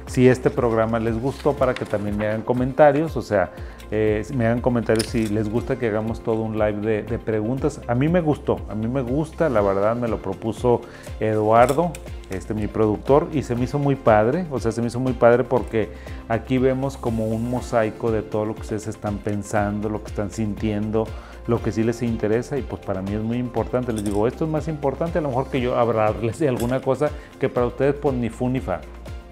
si 0.07 0.27
este 0.27 0.49
programa 0.49 0.99
les 0.99 1.19
gustó 1.19 1.53
para 1.53 1.73
que 1.73 1.85
también 1.85 2.17
me 2.17 2.27
hagan 2.27 2.41
comentarios, 2.41 3.15
o 3.17 3.21
sea, 3.21 3.51
eh, 3.91 4.25
me 4.35 4.45
hagan 4.45 4.61
comentarios 4.61 5.07
si 5.07 5.27
les 5.27 5.49
gusta 5.49 5.77
que 5.77 5.87
hagamos 5.87 6.21
todo 6.21 6.41
un 6.41 6.57
live 6.57 7.03
de, 7.03 7.19
preguntas. 7.19 7.81
A 7.87 7.95
mí 7.95 8.07
me 8.07 8.21
gustó, 8.21 8.59
a 8.69 8.75
mí 8.75 8.87
me 8.87 9.01
gusta, 9.01 9.49
la 9.49 9.61
verdad 9.61 9.95
me 9.95 10.07
lo 10.07 10.17
propuso 10.21 10.81
Eduardo, 11.19 11.91
este, 12.29 12.53
mi 12.53 12.67
productor, 12.67 13.27
y 13.33 13.43
se 13.43 13.55
me 13.55 13.65
hizo 13.65 13.79
muy 13.79 13.95
padre, 13.95 14.45
o 14.49 14.59
sea, 14.59 14.71
se 14.71 14.81
me 14.81 14.87
hizo 14.87 14.99
muy 14.99 15.13
padre 15.13 15.43
porque 15.43 15.89
aquí 16.29 16.57
vemos 16.57 16.97
como 16.97 17.27
un 17.27 17.49
mosaico 17.49 18.11
de 18.11 18.21
todo 18.21 18.45
lo 18.45 18.55
que 18.55 18.61
ustedes 18.61 18.87
están 18.87 19.17
pensando, 19.17 19.89
lo 19.89 20.01
que 20.01 20.09
están 20.09 20.31
sintiendo, 20.31 21.05
lo 21.47 21.61
que 21.61 21.71
sí 21.71 21.83
les 21.83 22.01
interesa 22.01 22.57
y 22.57 22.61
pues 22.61 22.81
para 22.85 23.01
mí 23.01 23.13
es 23.13 23.21
muy 23.21 23.37
importante. 23.37 23.91
Les 23.91 24.03
digo, 24.03 24.27
esto 24.27 24.45
es 24.45 24.51
más 24.51 24.67
importante 24.67 25.19
a 25.19 25.21
lo 25.21 25.29
mejor 25.29 25.47
que 25.47 25.59
yo 25.59 25.77
hablarles 25.77 26.39
de 26.39 26.47
alguna 26.47 26.79
cosa 26.79 27.09
que 27.39 27.49
para 27.49 27.67
ustedes 27.67 27.95
pues 27.95 28.15
ni 28.15 28.29
fu 28.29 28.49
ni 28.49 28.59
fa. 28.59 28.81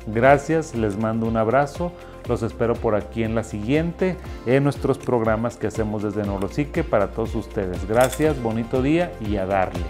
Gracias, 0.08 0.76
les 0.76 0.98
mando 0.98 1.28
un 1.28 1.38
abrazo. 1.38 1.92
Los 2.28 2.44
espero 2.44 2.76
por 2.76 2.96
aquí 2.96 3.24
en 3.24 3.34
la 3.34 3.44
siguiente, 3.44 4.16
en 4.46 4.64
nuestros 4.64 4.98
programas 4.98 5.58
que 5.58 5.68
hacemos 5.68 6.04
desde 6.04 6.24
Neuropsique 6.24 6.84
para 6.84 7.08
todos 7.08 7.34
ustedes. 7.34 7.88
Gracias, 7.88 8.42
bonito 8.42 8.82
día 8.82 9.12
y 9.20 9.38
a 9.38 9.46
darle. 9.46 9.84